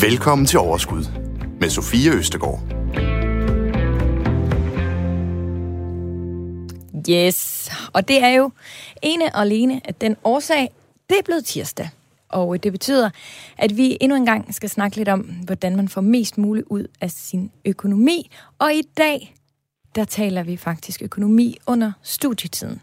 [0.00, 1.04] Velkommen til Overskud
[1.60, 2.60] med Sofie Østegård.
[7.10, 8.50] Yes, og det er jo
[9.02, 10.70] ene og alene at den årsag,
[11.10, 11.90] det er blevet tirsdag.
[12.28, 13.10] Og øh, det betyder,
[13.56, 16.86] at vi endnu en gang skal snakke lidt om, hvordan man får mest muligt ud
[17.00, 18.30] af sin økonomi.
[18.58, 19.34] Og i dag,
[19.94, 22.80] der taler vi faktisk økonomi under studietiden.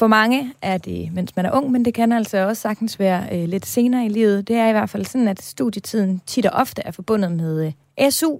[0.00, 3.26] For mange er det, mens man er ung, men det kan altså også sagtens være
[3.32, 4.48] øh, lidt senere i livet.
[4.48, 8.10] Det er i hvert fald sådan, at studietiden tit og ofte er forbundet med øh,
[8.10, 8.38] SU.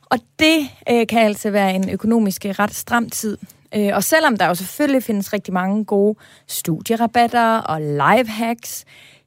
[0.00, 0.58] Og det
[0.90, 3.38] øh, kan altså være en økonomisk ret stram tid.
[3.74, 8.84] Øh, og selvom der jo selvfølgelig findes rigtig mange gode studierabatter og lifehacks,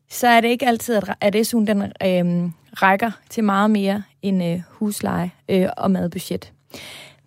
[0.10, 4.44] så er det ikke altid, at, at SU'en den, øh, rækker til meget mere end
[4.44, 6.52] øh, husleje øh, og madbudget.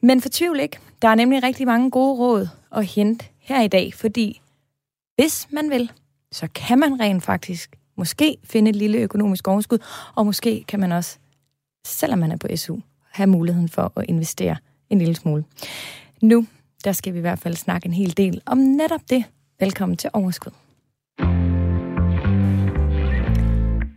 [0.01, 0.79] Men fortvivl ikke.
[1.03, 4.41] Der er nemlig rigtig mange gode råd at hente her i dag, fordi
[5.15, 5.93] hvis man vil,
[6.33, 9.79] så kan man rent faktisk måske finde et lille økonomisk overskud,
[10.15, 11.19] og måske kan man også,
[11.87, 12.79] selvom man er på SU,
[13.11, 14.57] have muligheden for at investere
[14.91, 15.45] en lille smule.
[16.23, 16.47] Nu,
[16.85, 19.25] der skal vi i hvert fald snakke en hel del om netop det.
[19.61, 20.53] Velkommen til Overskud.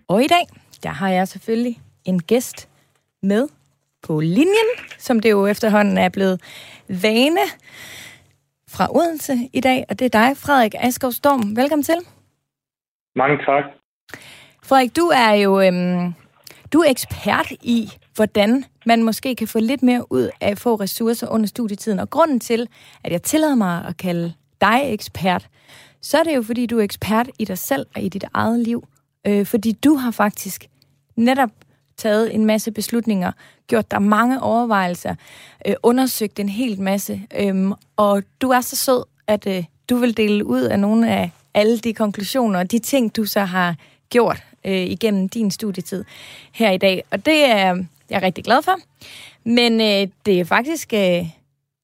[0.07, 0.47] Og i dag,
[0.83, 2.69] der har jeg selvfølgelig en gæst
[3.23, 3.47] med
[4.01, 6.41] på linjen, som det jo efterhånden er blevet
[6.87, 7.41] vane
[8.75, 11.55] fra Odense i dag, og det er dig, Frederik Askov Storm.
[11.55, 11.95] Velkommen til.
[13.15, 13.63] Mange tak.
[14.63, 16.13] Frederik, du er jo øhm,
[16.73, 20.75] du er ekspert i, hvordan man måske kan få lidt mere ud af at få
[20.75, 21.99] ressourcer under studietiden.
[21.99, 22.67] Og grunden til,
[23.03, 25.47] at jeg tillader mig at kalde dig ekspert,
[26.01, 28.59] så er det jo, fordi du er ekspert i dig selv og i dit eget
[28.59, 28.87] liv.
[29.27, 30.65] Øh, fordi du har faktisk
[31.15, 31.49] netop
[32.03, 33.31] taget en masse beslutninger,
[33.67, 35.15] gjort dig mange overvejelser,
[35.67, 40.17] øh, undersøgt en hel masse, øh, og du er så sød, at øh, du vil
[40.17, 43.75] dele ud af nogle af alle de konklusioner og de ting, du så har
[44.09, 46.03] gjort øh, igennem din studietid
[46.51, 47.03] her i dag.
[47.11, 48.75] Og det er jeg er rigtig glad for.
[49.43, 51.25] Men øh, det er faktisk øh,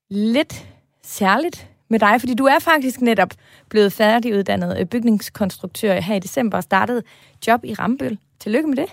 [0.10, 0.68] lidt
[1.04, 3.30] særligt med dig, fordi du er faktisk netop
[3.70, 7.04] blevet færdiguddannet øh, bygningskonstruktør her i december og startede
[7.48, 8.18] job i Rambøl.
[8.40, 8.86] Tillykke med det.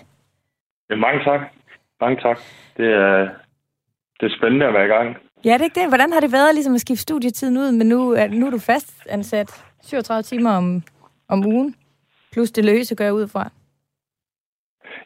[0.89, 1.41] Mange tak.
[2.01, 2.39] Mange tak.
[2.77, 3.29] Det er,
[4.19, 5.17] det er spændende at være i gang.
[5.45, 5.89] Ja, det er ikke det.
[5.89, 8.59] Hvordan har det været ligesom at skifte studietiden ud, men nu, er, nu er du
[8.59, 10.83] fast ansat 37 timer om,
[11.29, 11.75] om ugen,
[12.33, 13.49] plus det løse gør jeg ud fra.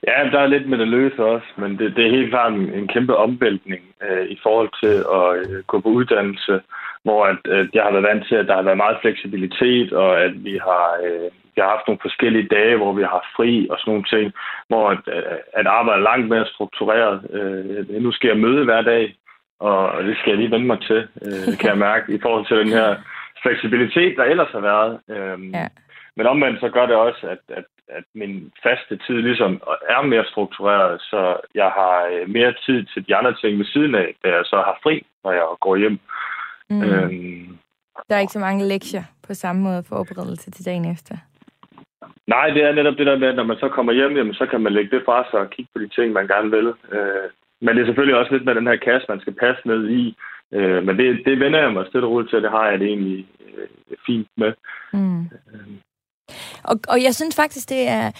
[0.07, 2.73] Ja, der er lidt med det løse også, men det, det er helt klart en,
[2.73, 6.61] en kæmpe omvæltning øh, i forhold til at øh, gå på uddannelse,
[7.03, 10.21] hvor at, at jeg har været vant til, at der har været meget fleksibilitet, og
[10.21, 13.77] at vi har, øh, vi har haft nogle forskellige dage, hvor vi har fri og
[13.79, 14.33] sådan nogle ting,
[14.67, 15.03] hvor at,
[15.53, 17.15] at arbejde er langt mere struktureret.
[17.37, 19.15] Øh, nu skal jeg møde hver dag,
[19.59, 22.57] og det skal jeg lige vende mig til, øh, kan jeg mærke, i forhold til
[22.57, 22.95] den her
[23.41, 24.99] fleksibilitet, der ellers har været.
[25.09, 25.67] Øh, ja.
[26.15, 27.65] Men omvendt så gør det også, at, at
[27.97, 33.07] at min faste tid ligesom er mere struktureret, så jeg har øh, mere tid til
[33.07, 35.99] de andre ting ved siden af, da jeg så har fri, når jeg går hjem.
[36.69, 36.83] Mm.
[36.83, 37.57] Øhm,
[38.09, 41.15] der er ikke så mange lektier på samme måde forberedelse til dagen efter.
[42.27, 44.45] Nej, det er netop det der med, at når man så kommer hjem, jamen, så
[44.45, 46.67] kan man lægge det fra sig og kigge på de ting, man gerne vil.
[46.95, 47.27] Øh,
[47.61, 50.15] men det er selvfølgelig også lidt med den her kasse, man skal passe ned i.
[50.53, 52.87] Øh, men det, det vender jeg mig støtte roligt til, at det har jeg det
[52.87, 53.67] egentlig øh,
[54.05, 54.51] fint med.
[54.93, 55.21] Mm.
[55.21, 55.67] Øh,
[56.63, 58.11] og, og jeg synes faktisk, det er,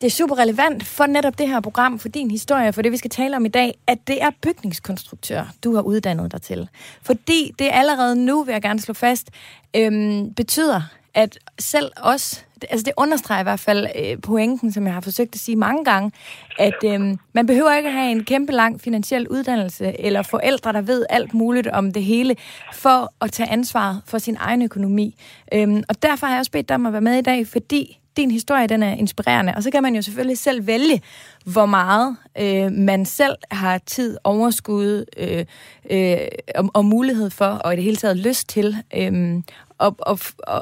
[0.00, 2.96] det er super relevant for netop det her program, for din historie, for det vi
[2.96, 6.68] skal tale om i dag, at det er bygningskonstruktør, du har uddannet dig til.
[7.06, 9.30] Fordi det allerede nu, vil jeg gerne slå fast,
[9.76, 10.80] øhm, betyder,
[11.14, 15.34] at selv os, altså det understreger i hvert fald øh, pointen, som jeg har forsøgt
[15.34, 16.12] at sige mange gange,
[16.58, 20.80] at øh, man behøver ikke at have en kæmpe lang finansiel uddannelse, eller forældre, der
[20.80, 22.36] ved alt muligt om det hele,
[22.74, 25.14] for at tage ansvaret for sin egen økonomi.
[25.54, 27.98] Øh, og derfor har jeg også bedt dig om at være med i dag, fordi
[28.18, 29.52] din historie, den er inspirerende.
[29.56, 31.02] Og så kan man jo selvfølgelig selv vælge,
[31.44, 35.44] hvor meget øh, man selv har tid, overskud øh,
[35.90, 36.18] øh,
[36.54, 38.76] og, og mulighed for, og i det hele taget lyst til.
[38.96, 39.42] Øh,
[39.78, 40.18] og, og,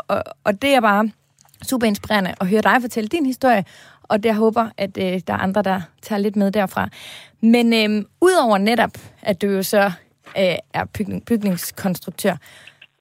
[0.09, 1.11] og, og det er bare
[1.69, 3.65] super inspirerende at høre dig fortælle din historie,
[4.03, 6.89] og det jeg håber, at øh, der er andre, der tager lidt med derfra.
[7.41, 8.91] Men øh, udover netop,
[9.23, 9.85] at du jo så
[10.39, 12.37] øh, er bygning, bygningskonstruktør,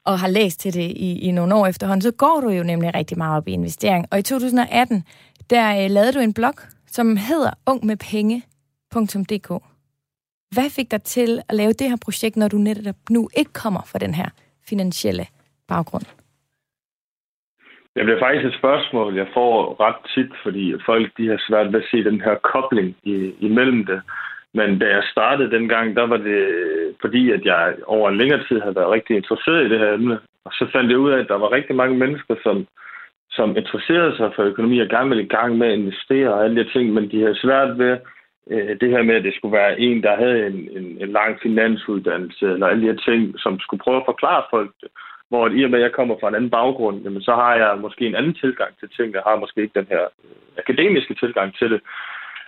[0.04, 2.96] og har læst til det i, i nogle år efterhånden, så går du jo nemlig
[2.96, 4.06] rigtig meget op i investering.
[4.12, 5.04] Og i 2018,
[5.50, 6.54] der øh, lavede du en blog,
[6.92, 9.64] som hedder ungmedpenge.dk.
[10.52, 13.82] Hvad fik dig til at lave det her projekt, når du netop nu ikke kommer
[13.86, 14.30] fra den her
[14.68, 15.28] finansielle
[15.68, 16.06] baggrund?
[17.96, 21.82] Det er faktisk et spørgsmål, jeg får ret tit, fordi folk de har svært ved
[21.82, 24.02] at se den her kobling i, imellem det.
[24.54, 28.44] Men da jeg startede dengang, der var det øh, fordi, at jeg over en længere
[28.48, 30.20] tid havde været rigtig interesseret i det her emne.
[30.46, 32.68] Og så fandt jeg ud af, at der var rigtig mange mennesker, som,
[33.32, 36.64] som interesserede sig for økonomi og gerne ville i gang med at investere og alle
[36.64, 37.98] de ting, men de havde svært ved
[38.52, 41.40] øh, det her med, at det skulle være en, der havde en, en, en lang
[41.42, 44.90] finansuddannelse, eller alle de her ting, som skulle prøve at forklare folk det.
[45.30, 47.78] Hvor i og med, at jeg kommer fra en anden baggrund, jamen, så har jeg
[47.82, 49.14] måske en anden tilgang til ting.
[49.14, 51.82] Jeg har måske ikke den her øh, akademiske tilgang til det.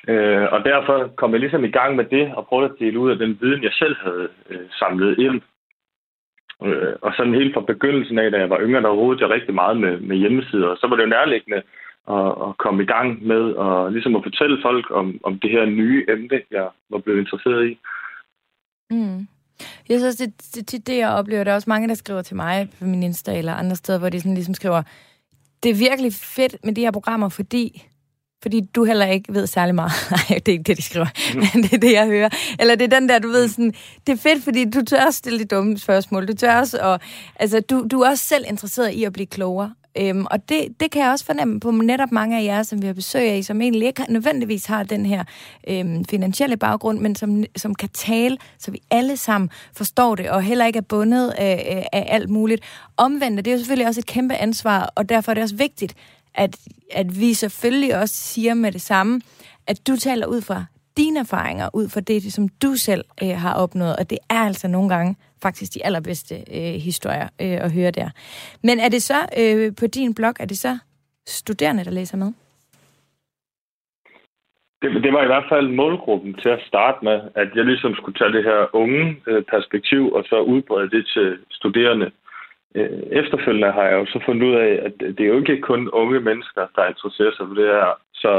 [0.08, 3.12] Øh, og derfor kom jeg ligesom i gang med det, og prøvede at dele ud
[3.12, 5.42] af den viden, jeg selv havde øh, samlet ind.
[6.66, 9.54] Øh, og sådan helt fra begyndelsen af, da jeg var yngre, der rodede jeg rigtig
[9.54, 10.68] meget med, med hjemmesider.
[10.68, 11.62] Og så var det jo nærliggende
[12.10, 15.66] at, at komme i gang med og ligesom at fortælle folk om, om det her
[15.66, 17.80] nye emne, jeg var blevet interesseret i.
[18.92, 19.28] Mm.
[19.90, 22.36] Jeg synes, det, det, det, det jeg oplever, der er også mange, der skriver til
[22.36, 24.82] mig på min Insta eller andre steder, hvor de sådan ligesom skriver,
[25.64, 27.88] det er virkelig fedt med de her programmer, fordi
[28.42, 29.92] fordi du heller ikke ved særlig meget.
[30.12, 31.08] Nej, det er ikke det, de skriver.
[31.34, 31.40] Mm.
[31.40, 32.30] Men det er det, jeg hører.
[32.60, 33.74] Eller det er den der, du ved sådan,
[34.08, 36.28] det er fedt, fordi du tør også stille de dumme spørgsmål.
[36.28, 37.00] Du tør også, og
[37.36, 39.74] altså, du, du er også selv interesseret i at blive klogere.
[40.00, 42.88] Øhm, og det, det kan jeg også fornemme på netop mange af jer, som vi
[42.88, 45.24] har besøg af, som egentlig ikke nødvendigvis har den her
[45.68, 50.44] øhm, finansielle baggrund, men som, som kan tale, så vi alle sammen forstår det, og
[50.44, 52.64] heller ikke er bundet af, af alt muligt.
[52.98, 55.96] Omvendt, det er jo selvfølgelig også et kæmpe ansvar, og derfor er det også vigtigt,
[56.36, 56.58] at,
[56.92, 59.22] at vi selvfølgelig også siger med det samme,
[59.68, 60.66] at du taler ud fra
[60.98, 64.68] dine erfaringer, ud fra det, som du selv øh, har opnået, og det er altså
[64.68, 68.10] nogle gange faktisk de allerbedste øh, historier øh, at høre der.
[68.64, 70.78] Men er det så øh, på din blog, er det så
[71.26, 72.34] studerende, der læser med?
[74.82, 78.18] Det, det var i hvert fald målgruppen til at starte med, at jeg ligesom skulle
[78.18, 82.12] tage det her unge øh, perspektiv, og så udbrede det til studerende.
[82.76, 85.90] Øh, efterfølgende har jeg jo så fundet ud af, at det er jo ikke kun
[85.90, 88.00] unge mennesker, der interesserer sig for det her.
[88.14, 88.32] Så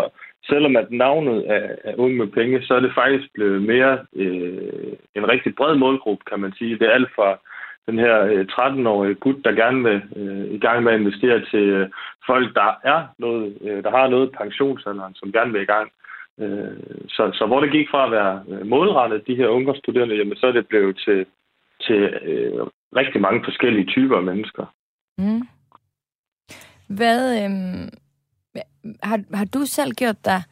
[0.49, 4.93] selvom at navnet er, er unge med penge, så er det faktisk blevet mere øh,
[5.15, 6.79] en rigtig bred målgruppe, kan man sige.
[6.79, 7.39] Det er alt fra
[7.87, 11.65] den her øh, 13-årige gut, der gerne vil øh, i gang med at investere til
[11.79, 11.89] øh,
[12.27, 15.89] folk, der er noget, øh, der har noget pensionsalderen, som gerne vil i gang.
[16.41, 16.77] Øh,
[17.09, 20.37] så, så hvor det gik fra at være øh, målrettet de her unge studerende, jamen
[20.37, 21.27] så er det blevet til,
[21.87, 22.01] til
[22.31, 22.67] øh,
[22.97, 24.65] rigtig mange forskellige typer af mennesker.
[25.19, 25.43] Mm.
[26.97, 27.89] Hvad, øh,
[29.03, 30.43] har, har du selv gjort dig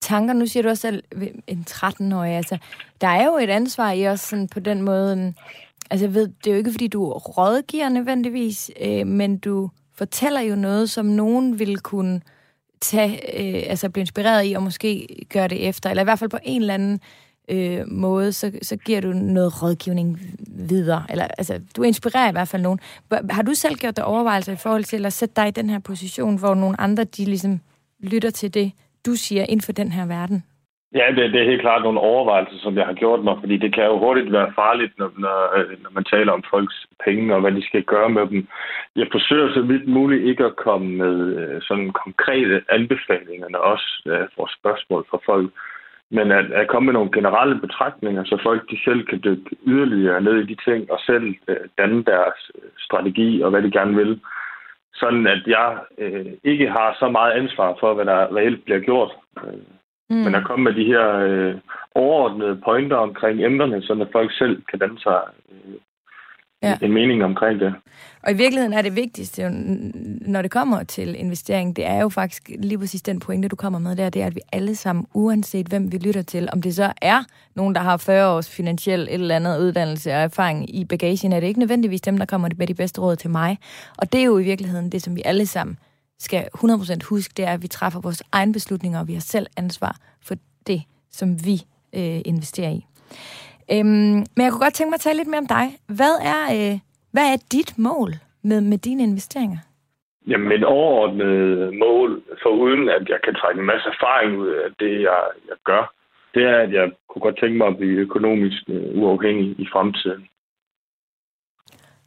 [0.00, 0.34] tanker?
[0.34, 2.32] Nu siger du også selv øh, en 13-årig.
[2.32, 2.58] Altså,
[3.00, 5.34] der er jo et ansvar i os sådan på den måde.
[5.90, 10.40] Altså, jeg ved, det er jo ikke, fordi du rådgiver nødvendigvis, øh, men du fortæller
[10.40, 12.20] jo noget, som nogen vil kunne
[12.80, 16.30] tage, øh, altså blive inspireret i, og måske gøre det efter, eller i hvert fald
[16.30, 20.20] på en eller anden øh, Øh, måde, så, så giver du noget rådgivning
[20.68, 21.02] videre.
[21.10, 22.80] Eller, altså, du inspirerer i hvert fald nogen.
[23.30, 25.78] Har du selv gjort dig overvejelser i forhold til at sætte dig i den her
[25.78, 27.60] position, hvor nogle andre, de ligesom
[28.00, 28.72] lytter til det,
[29.06, 30.42] du siger inden for den her verden?
[30.94, 33.74] Ja, det, det er helt klart nogle overvejelser, som jeg har gjort mig, fordi det
[33.74, 37.40] kan jo hurtigt være farligt, når, når, øh, når man taler om folks penge og
[37.40, 38.48] hvad de skal gøre med dem.
[38.96, 44.26] Jeg forsøger så vidt muligt ikke at komme med øh, sådan konkrete anbefalinger, også øh,
[44.36, 45.50] for spørgsmål fra folk,
[46.10, 50.20] men at, at komme med nogle generelle betragtninger, så folk de selv kan dykke yderligere
[50.20, 54.20] ned i de ting og selv øh, danne deres strategi og hvad de gerne vil
[55.00, 59.12] sådan at jeg øh, ikke har så meget ansvar for, hvad der reelt bliver gjort.
[59.44, 59.60] Øh,
[60.10, 60.16] mm.
[60.16, 61.54] Men at komme med de her øh,
[61.94, 65.20] overordnede pointer omkring emnerne, så at folk selv kan danne sig
[65.52, 65.74] øh,
[66.62, 66.76] ja.
[66.82, 67.74] en mening omkring det.
[68.22, 69.50] Og i virkeligheden er det vigtigste,
[70.20, 73.78] når det kommer til investering, det er jo faktisk lige præcis den pointe, du kommer
[73.78, 76.74] med der, det er, at vi alle sammen, uanset hvem vi lytter til, om det
[76.74, 80.84] så er nogen, der har 40 års finansiel et eller andet uddannelse og erfaring i
[80.84, 83.58] bagagen, er det ikke nødvendigvis dem, der kommer med de bedste råd til mig.
[83.98, 85.78] Og det er jo i virkeligheden det, som vi alle sammen
[86.18, 89.46] skal 100% huske, det er, at vi træffer vores egne beslutninger, og vi har selv
[89.56, 90.34] ansvar for
[90.66, 92.86] det, som vi øh, investerer i.
[93.72, 95.66] Øhm, men jeg kunne godt tænke mig at tale lidt mere om dig.
[95.98, 96.78] Hvad er, øh,
[97.14, 98.10] hvad er dit mål
[98.42, 99.58] med, med dine investeringer?
[100.28, 104.68] Jamen, mit overordnede mål, for uden at jeg kan trække en masse erfaring ud af
[104.80, 105.92] det, jeg, jeg gør,
[106.34, 110.28] det er, at jeg kunne godt tænke mig at blive økonomisk øh, uafhængig i fremtiden.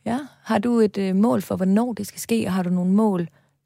[0.05, 2.91] Ja, har du et øh, mål for, hvornår det skal ske, og har du nogle
[2.91, 3.21] mål,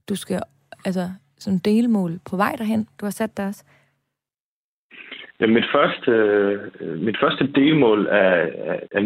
[0.09, 0.41] du skal,
[0.85, 1.09] altså
[1.39, 3.63] sådan delmål på vej derhen, du har sat dig også?
[5.39, 6.11] Ja, mit, første,
[6.81, 8.47] øh, mit første delmål er,
[8.91, 9.01] er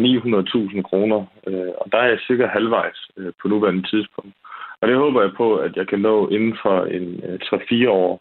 [0.74, 4.34] 900.000 kroner, øh, og der er jeg cirka halvvejs øh, på nuværende tidspunkt.
[4.80, 8.20] Og det håber jeg på, at jeg kan nå inden for en 3-4 år.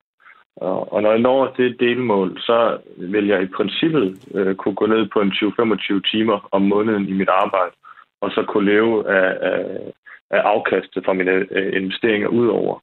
[0.94, 4.20] Og når jeg når det delmål, så vil jeg i princippet
[4.58, 7.76] kunne gå ned på en 20-25 timer om måneden i mit arbejde,
[8.22, 9.66] og så kunne leve af, af,
[10.30, 12.80] af afkastet fra mine investeringer udover.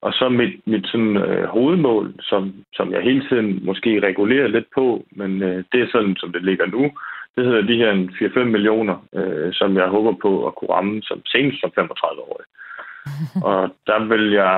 [0.00, 4.66] Og så mit, mit sådan, øh, hovedmål, som, som jeg hele tiden måske regulerer lidt
[4.74, 6.90] på, men øh, det er sådan, som det ligger nu,
[7.36, 7.92] det hedder de her
[8.42, 12.46] 4-5 millioner, øh, som jeg håber på at kunne ramme som senest som 35-årig.
[13.48, 14.54] og der vil jeg,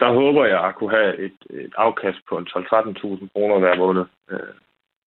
[0.00, 4.04] der håber jeg at kunne have et, et afkast på en 12-13.000 kroner hver måned.
[4.30, 4.54] Øh,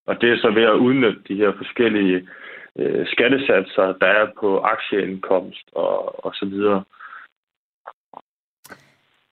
[0.08, 2.28] og det er så ved at udnytte de her forskellige
[2.80, 6.84] øh, skattesatser, der er på aktieindkomst og, og så videre.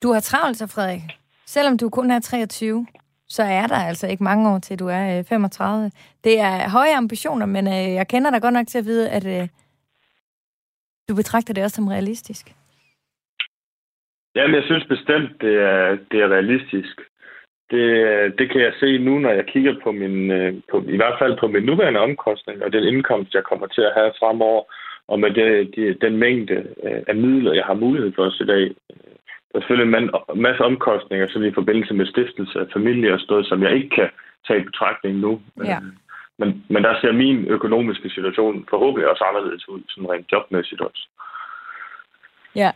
[0.04, 1.02] Du har travlt så, Frederik.
[1.46, 2.86] Selvom du kun er 23,
[3.28, 5.92] så er der altså ikke mange år til, du er øh, 35.
[6.24, 9.26] Det er høje ambitioner, men øh, jeg kender dig godt nok til at vide, at
[9.36, 9.48] øh,
[11.10, 12.46] du betragter det også som realistisk.
[14.36, 16.96] Jamen, jeg synes bestemt, det er, det er realistisk.
[17.72, 17.86] Det,
[18.40, 20.18] det kan jeg se nu, når jeg kigger på min,
[20.72, 23.94] på, i hvert fald på min nuværende omkostning og den indkomst, jeg kommer til at
[23.94, 24.64] have fremover,
[25.08, 26.58] og med det, de, den mængde
[27.08, 28.76] af midler, jeg har mulighed for os i dag.
[29.52, 30.10] Der er selvfølgelig en
[30.42, 34.10] masse omkostninger sådan i forbindelse med stiftelse af familie og sådan som jeg ikke kan
[34.48, 35.42] tage i betragtning nu.
[35.66, 35.80] Ja.
[36.40, 41.08] Men, men der ser min økonomiske situation forhåbentlig også anderledes ud, sådan rent jobmæssigt også.
[42.56, 42.72] Ja.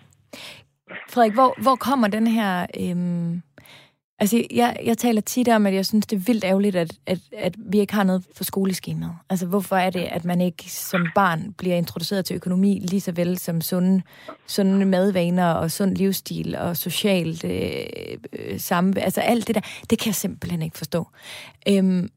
[1.11, 3.41] Frederik, hvor, hvor kommer den her øhm,
[4.19, 7.19] Altså, jeg, jeg taler tit om, at jeg synes, det er vildt ærgerligt, at, at,
[7.37, 9.13] at vi ikke har noget for skoleskemaet.
[9.29, 13.11] Altså, hvorfor er det, at man ikke som barn bliver introduceret til økonomi lige så
[13.11, 14.01] vel som sunde,
[14.47, 17.85] sunde madvaner og sund livsstil og socialt øh,
[18.33, 19.01] øh, samme...
[19.01, 21.07] Altså, alt det der, det kan jeg simpelthen ikke forstå.
[21.69, 22.09] Øhm,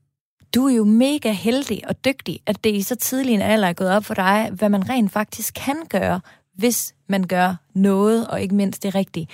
[0.54, 3.72] du er jo mega heldig og dygtig, at det i så tidlig en alder er
[3.72, 6.20] gået op for dig, hvad man rent faktisk kan gøre,
[6.54, 9.28] hvis man gør noget, og ikke mindst det rigtige.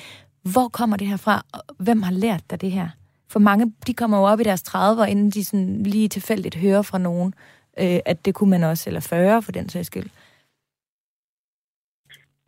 [0.52, 1.44] Hvor kommer det her fra?
[1.78, 2.88] Hvem har lært dig det her?
[3.28, 6.82] For mange, de kommer jo op i deres 30'er, inden de sådan lige tilfældigt hører
[6.82, 7.34] fra nogen,
[7.78, 10.10] øh, at det kunne man også, eller 40 for den sags skyld.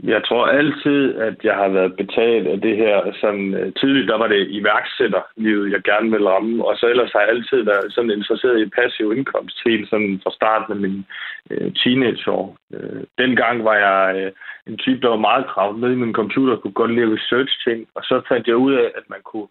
[0.03, 3.12] Jeg tror altid, at jeg har været betalt af det her.
[3.21, 6.65] Sådan, øh, tidligt der var det iværksætterlivet, jeg gerne ville ramme.
[6.65, 10.31] Og så ellers har jeg altid været sådan interesseret i passiv indkomst helt sådan fra
[10.31, 11.07] starten af min
[11.50, 12.57] øh, teenageår.
[12.75, 14.33] Øh, dengang var jeg øh,
[14.67, 17.88] en type, der var meget kravet med i min computer, kunne godt lave research-ting.
[17.95, 19.49] Og så fandt jeg ud af, at man kunne...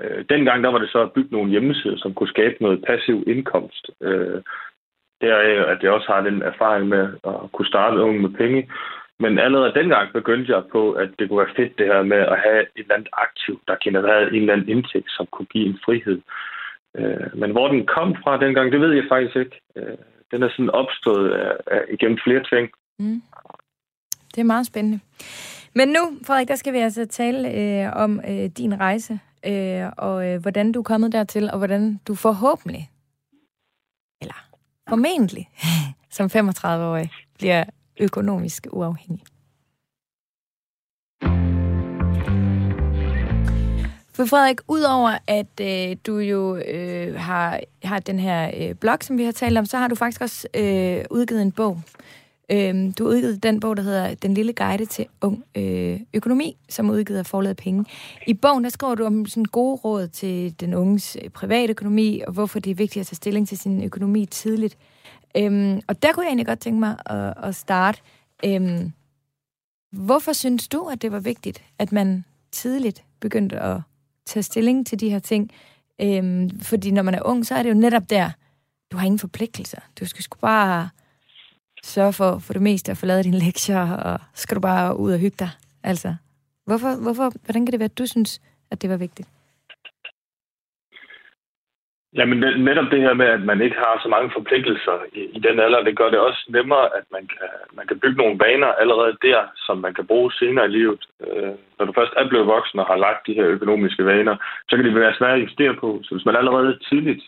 [0.00, 3.24] Øh, dengang der var det så at bygge nogle hjemmesider, som kunne skabe noget passiv
[3.26, 3.90] indkomst.
[4.02, 4.42] Øh,
[5.20, 8.68] deraf, er, at jeg også har den erfaring med at kunne starte unge med penge.
[9.20, 12.38] Men allerede dengang begyndte jeg på, at det kunne være fedt det her med at
[12.44, 15.78] have et eller andet aktiv, der genererede en eller anden indtægt, som kunne give en
[15.84, 16.20] frihed.
[16.98, 19.60] Øh, men hvor den kom fra dengang, det ved jeg faktisk ikke.
[19.76, 19.98] Øh,
[20.30, 22.70] den er sådan opstået af, af, igennem flere ting.
[22.98, 23.22] Mm.
[24.34, 25.00] Det er meget spændende.
[25.74, 30.28] Men nu, Frederik, der skal vi altså tale øh, om øh, din rejse, øh, og
[30.28, 32.90] øh, hvordan du er kommet dertil, og hvordan du forhåbentlig,
[34.20, 34.40] eller
[34.88, 35.48] formentlig,
[36.16, 37.64] som 35-årig, bliver
[38.00, 39.24] økonomisk uafhængig.
[44.18, 49.18] For Frederik, udover at øh, du jo øh, har, har den her øh, blog, som
[49.18, 51.80] vi har talt om, så har du faktisk også øh, udgivet en bog.
[52.50, 56.56] Øh, du har udgivet den bog, der hedder Den lille guide til ung øh, økonomi,
[56.68, 57.84] som er udgivet af forladet penge.
[58.26, 62.22] I bogen, der skriver du om sådan gode råd til den unges øh, private økonomi,
[62.26, 64.78] og hvorfor det er vigtigt at tage stilling til sin økonomi tidligt.
[65.36, 68.00] Øhm, og der kunne jeg egentlig godt tænke mig at, at starte.
[68.44, 68.92] Øhm,
[69.92, 73.80] hvorfor synes du, at det var vigtigt, at man tidligt begyndte at
[74.26, 75.50] tage stilling til de her ting?
[76.00, 78.30] Øhm, fordi når man er ung, så er det jo netop der,
[78.92, 79.80] du har ingen forpligtelser.
[80.00, 80.88] Du skal sgu bare
[81.84, 85.12] sørge for, for det meste at få lavet dine lektier, og skal du bare ud
[85.12, 85.50] og hygge dig.
[85.82, 86.14] Altså,
[86.64, 89.28] hvorfor, hvorfor, hvordan kan det være, at du synes, at det var vigtigt?
[92.14, 95.60] Jamen netop det her med, at man ikke har så mange forpligtelser i, i den
[95.60, 99.16] alder, det gør det også nemmere, at man kan, man kan bygge nogle vaner allerede
[99.22, 101.02] der, som man kan bruge senere i livet.
[101.26, 104.36] Øh, når du først er blevet voksen og har lagt de her økonomiske vaner,
[104.68, 106.00] så kan det være svært at investere på.
[106.04, 107.22] Så hvis man allerede tidligt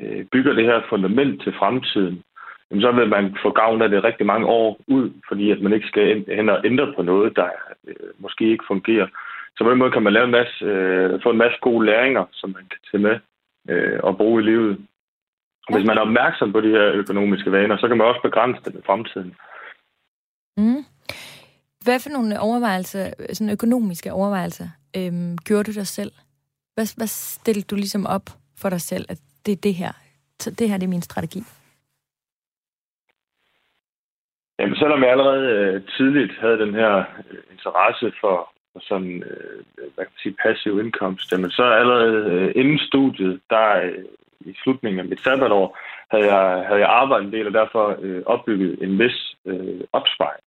[0.00, 2.22] øh, bygger det her fundament til fremtiden,
[2.70, 5.72] jamen, så vil man få gavn af det rigtig mange år ud, fordi at man
[5.72, 7.48] ikke skal hen og ændre på noget, der
[7.88, 9.06] øh, måske ikke fungerer.
[9.56, 12.24] Så på den måde kan man lave en masse, øh, få en masse gode læringer,
[12.32, 13.18] som man kan tage med
[13.68, 14.86] øh, at bruge i livet.
[15.72, 18.74] Hvis man er opmærksom på de her økonomiske vaner, så kan man også begrænse det
[18.74, 19.36] i fremtiden.
[20.56, 20.84] Mm.
[21.84, 26.12] Hvad for nogle overvejelser, sådan økonomiske overvejelser, øhm, gjorde du dig selv?
[26.74, 28.26] Hvad, hvad stillede du ligesom op
[28.60, 29.92] for dig selv, at det er det her,
[30.40, 31.42] så det her det er min strategi?
[34.58, 39.58] Jamen, selvom jeg allerede øh, tidligt havde den her øh, interesse for og sådan, øh,
[39.94, 41.38] hvad kan man sige, passiv indkomst.
[41.38, 44.04] Men så allerede øh, inden studiet, der øh,
[44.40, 45.78] i slutningen af mit sabbatår,
[46.10, 50.42] havde jeg, havde jeg arbejdet en del, og derfor øh, opbygget en vis øh, opsparing.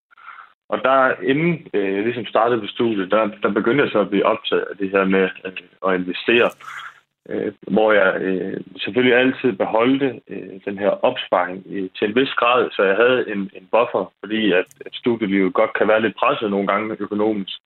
[0.70, 4.10] Og der, inden øh, jeg ligesom startede på studiet, der, der begyndte jeg så at
[4.10, 5.52] blive optaget af det her med øh,
[5.88, 6.50] at investere.
[6.56, 6.89] øh,
[7.32, 12.34] Øh, hvor jeg øh, selvfølgelig altid beholdte øh, den her opsparing øh, til en vis
[12.34, 16.16] grad, så jeg havde en, en buffer, fordi at, at studielivet godt kan være lidt
[16.16, 17.58] presset nogle gange økonomisk,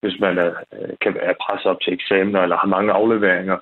[0.00, 3.58] hvis man er, øh, kan være presset op til eksamener eller har mange afleveringer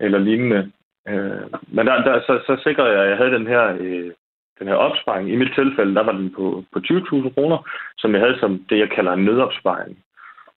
[0.00, 0.72] eller lignende.
[1.08, 4.10] Øh, men der, der, så, så sikrede jeg, at jeg havde den her, øh,
[4.58, 5.30] den her opsparing.
[5.30, 7.58] I mit tilfælde, der var den på, på 20.000 kroner,
[7.98, 9.98] som jeg havde som det, jeg kalder en nødopsparing.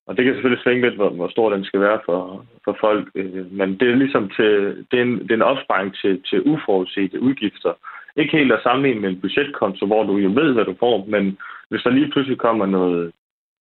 [0.07, 3.09] Og det kan selvfølgelig svinge lidt, hvor, hvor stor den skal være for, for folk.
[3.15, 4.51] Øh, men det er ligesom til,
[4.91, 7.73] det er en, det er en opsparing til, til uforudsete udgifter.
[8.15, 11.37] Ikke helt at sammenligne med en budgetkonto, hvor du jo ved, hvad du får, men
[11.69, 13.11] hvis der lige pludselig kommer noget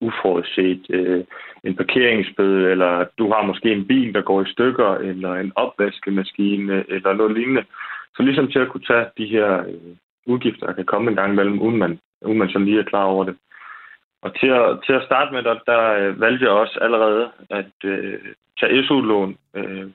[0.00, 1.24] uforudset, øh,
[1.64, 6.84] en parkeringsbøde, eller du har måske en bil, der går i stykker, eller en opvaskemaskine,
[6.88, 7.64] eller noget lignende.
[8.16, 9.96] Så ligesom til at kunne tage de her øh,
[10.26, 13.04] udgifter, der kan komme en gang imellem, uden man, uden man så lige er klar
[13.04, 13.36] over det.
[14.24, 17.74] Og til at, til at starte med, der, der øh, valgte jeg også allerede at
[17.84, 18.20] øh,
[18.60, 19.86] tage SU-lån øh,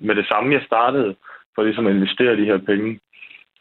[0.00, 1.14] med det samme, jeg startede,
[1.54, 3.00] for ligesom at investere de her penge.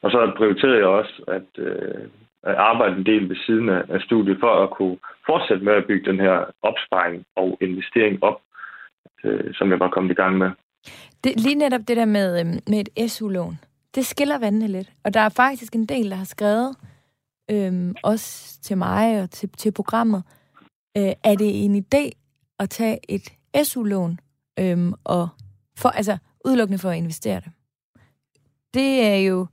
[0.02, 2.04] Og så prioriterede jeg også at, øh,
[2.44, 5.86] at arbejde en del ved siden af, af studiet, for at kunne fortsætte med at
[5.86, 8.42] bygge den her opsparing og investering op,
[9.24, 10.52] øh, som jeg var kommet i gang med.
[11.24, 13.60] Det, lige netop det der med, øh, med et SU-lån,
[13.96, 14.90] det skiller vandene lidt.
[15.06, 16.76] Og der er faktisk en del, der har skrevet,
[17.52, 20.24] øhm, også til mig og til, til programmet,
[20.98, 22.10] øh, er det en idé
[22.60, 23.34] at tage et
[23.64, 24.20] SU-lån
[24.60, 25.30] øhm, og
[25.78, 27.52] for, altså udelukkende for at investere det.
[28.74, 29.48] Det er jo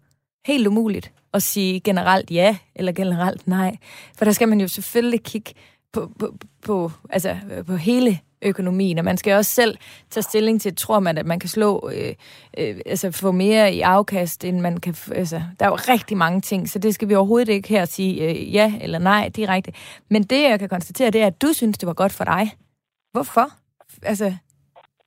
[0.47, 3.77] helt umuligt at sige generelt ja eller generelt nej,
[4.17, 5.55] for der skal man jo selvfølgelig kigge
[5.93, 9.77] på, på, på, altså, på hele økonomien, og man skal også selv
[10.11, 12.15] tage stilling til, tror man, at man kan slå, øh,
[12.59, 16.41] øh, altså få mere i afkast, end man kan, altså, der er jo rigtig mange
[16.41, 19.73] ting, så det skal vi overhovedet ikke her sige øh, ja eller nej direkte.
[20.11, 22.45] Men det, jeg kan konstatere, det er, at du synes, det var godt for dig.
[23.13, 23.47] Hvorfor?
[24.03, 24.35] Altså,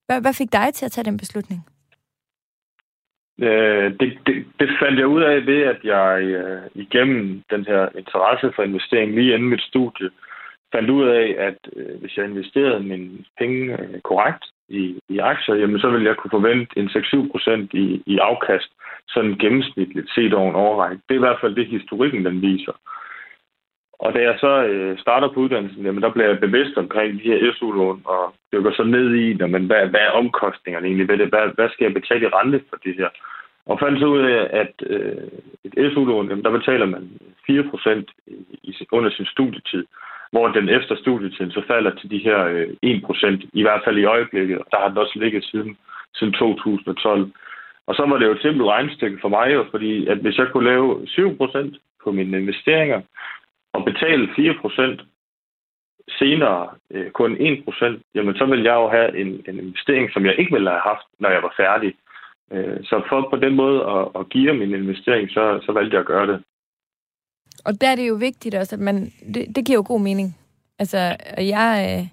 [0.05, 1.65] hvad, hvad fik dig til at tage den beslutning?
[3.39, 7.89] Øh, det, det, det fandt jeg ud af ved, at jeg øh, igennem den her
[7.97, 10.32] interesse for investering lige inden mit studie, øh,
[10.73, 15.55] fandt ud af, at øh, hvis jeg investerede mine penge øh, korrekt i, i aktier,
[15.55, 18.69] jamen så ville jeg kunne forvente en 6-7 procent i, i afkast,
[19.07, 21.01] sådan gennemsnitligt set over en overrække.
[21.07, 22.75] Det er i hvert fald det, historikken den viser.
[24.03, 27.29] Og da jeg så øh, starter på uddannelsen, jamen der bliver jeg bevidst omkring de
[27.29, 31.17] her SU-lån, og det går så ned i, jamen, hvad, hvad er omkostningerne egentlig ved
[31.17, 31.27] det?
[31.27, 33.09] Hvad, hvad skal jeg betale i rente for det her?
[33.65, 35.27] Og fandt så ud af, at øh,
[35.63, 37.09] et SU-lån, jamen, der betaler man
[37.47, 38.11] 4 procent
[38.91, 39.85] under sin studietid
[40.33, 44.11] hvor den efter studietiden så falder til de her øh, 1%, i hvert fald i
[44.15, 45.77] øjeblikket, og der har den også ligget siden,
[46.15, 47.31] siden 2012.
[47.87, 50.47] Og så var det jo et simpelt regnestykke for mig, jo, fordi at hvis jeg
[50.51, 53.01] kunne lave 7% på mine investeringer,
[53.73, 55.05] og betale 4%
[56.19, 60.35] senere øh, kun 1%, jamen så ville jeg jo have en, en investering, som jeg
[60.39, 61.93] ikke ville have haft, når jeg var færdig.
[62.53, 65.99] Øh, så for på den måde at, at give min investering, så, så valgte jeg
[65.99, 66.43] at gøre det.
[67.65, 69.13] Og der er det jo vigtigt også, at man...
[69.33, 70.37] Det, det giver jo god mening.
[70.79, 71.99] Altså, jeg...
[71.99, 72.07] Øh,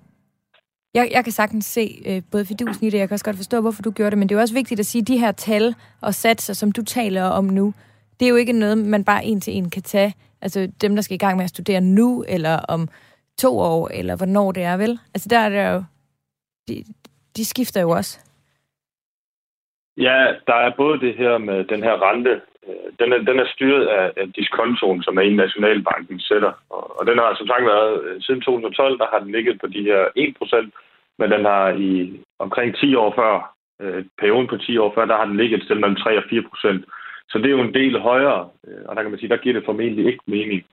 [0.94, 3.60] jeg, jeg kan sagtens se øh, både fidusen i det, jeg kan også godt forstå,
[3.60, 5.32] hvorfor du gjorde det, men det er jo også vigtigt at sige, at de her
[5.32, 7.74] tal og satser, som du taler om nu,
[8.20, 10.14] det er jo ikke noget, man bare en til en kan tage.
[10.42, 12.88] Altså dem, der skal i gang med at studere nu, eller om
[13.38, 14.98] to år, eller hvornår det er, vel?
[15.14, 15.84] Altså der er det jo...
[16.68, 16.84] De,
[17.36, 18.20] de skifter jo også.
[19.96, 23.48] Ja, der er både det her med den her rente, Øh, den er, den er
[23.54, 26.52] styret af, af diskontoen, som er en nationalbanken sætter.
[26.70, 29.66] Og, og den har som sagt været, øh, siden 2012, der har den ligget på
[29.66, 30.70] de her 1%,
[31.18, 35.16] men den har i omkring 10 år før, øh, perioden på 10 år før, der
[35.16, 36.84] har den ligget til sted mellem 3 og 4 procent.
[37.30, 39.54] Så det er jo en del højere, øh, og der kan man sige, der giver
[39.54, 40.64] det formentlig ikke mening.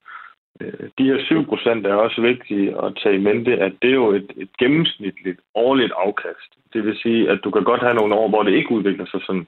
[0.98, 4.10] De her 7 procent er også vigtige at tage i mente, at det er jo
[4.10, 6.50] et, et gennemsnitligt årligt afkast.
[6.72, 9.20] Det vil sige, at du kan godt have nogle år, hvor det ikke udvikler sig
[9.26, 9.46] sådan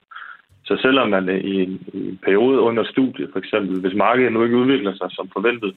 [0.71, 4.43] så selvom man i en, i en periode under studiet, for eksempel, hvis markedet nu
[4.43, 5.75] ikke udvikler sig som forventet,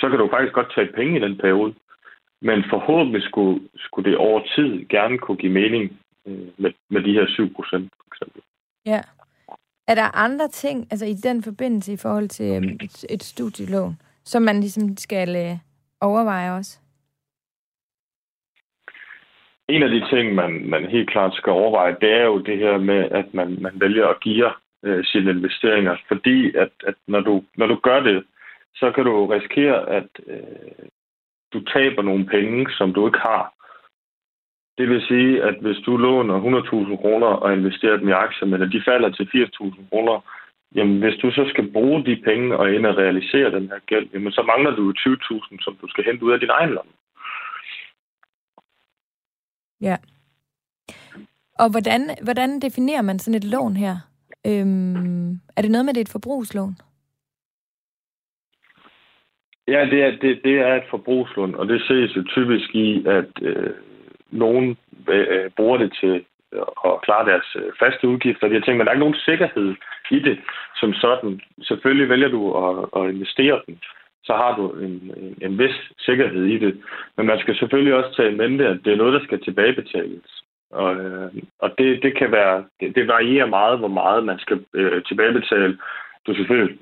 [0.00, 1.74] så kan du faktisk godt tage penge i den periode.
[2.40, 7.12] Men forhåbentlig skulle, skulle det over tid gerne kunne give mening øh, med, med de
[7.12, 8.42] her 7 procent, for eksempel.
[8.86, 9.00] Ja.
[9.88, 14.00] Er der andre ting, altså i den forbindelse i forhold til øh, et, et studielån,
[14.24, 15.56] som man ligesom skal øh,
[16.00, 16.78] overveje også?
[19.68, 22.78] En af de ting, man, man helt klart skal overveje, det er jo det her
[22.78, 24.50] med, at man, man vælger at give
[24.84, 25.96] øh, sine investeringer.
[26.08, 28.24] Fordi at, at når, du, når du gør det,
[28.74, 30.86] så kan du risikere, at øh,
[31.52, 33.52] du taber nogle penge, som du ikke har.
[34.78, 38.62] Det vil sige, at hvis du låner 100.000 kroner og investerer dem i aktier, men
[38.62, 40.20] at de falder til 80.000 kroner,
[40.74, 44.08] jamen hvis du så skal bruge de penge og ind og realisere den her gæld,
[44.12, 46.92] jamen så mangler du 20.000, som du skal hente ud af din egen lomme.
[49.80, 49.96] Ja.
[51.58, 53.96] Og hvordan, hvordan definerer man sådan et lån her?
[54.46, 56.76] Øhm, er det noget med, det er et forbrugslån?
[59.68, 63.30] Ja, det er, det, det er et forbrugslån, og det ses jo typisk i, at
[63.42, 63.74] øh,
[64.30, 64.76] nogen
[65.08, 68.46] øh, bruger det til øh, at klare deres øh, faste udgifter.
[68.46, 69.74] Jeg tænker, men der er ikke nogen sikkerhed
[70.10, 70.38] i det
[70.80, 71.40] som sådan.
[71.62, 73.80] Selvfølgelig vælger du at, at investere den,
[74.26, 76.82] så har du en, en, en vis sikkerhed i det.
[77.16, 80.42] Men man skal selvfølgelig også tage i mente, at det er noget, der skal tilbagebetales.
[80.70, 84.64] Og, øh, og det, det kan være, det, det varierer meget, hvor meget man skal
[84.74, 85.78] øh, tilbagebetale.
[86.26, 86.78] Du selvfølgelig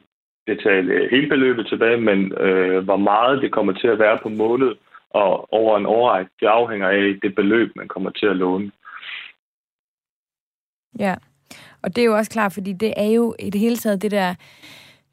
[0.46, 4.74] betale hele beløbet tilbage, men øh, hvor meget det kommer til at være på måned
[5.10, 8.70] og over en årrække, det afhænger af det beløb, man kommer til at låne.
[10.98, 11.14] Ja,
[11.82, 14.10] og det er jo også klart, fordi det er jo i det hele taget det
[14.10, 14.34] der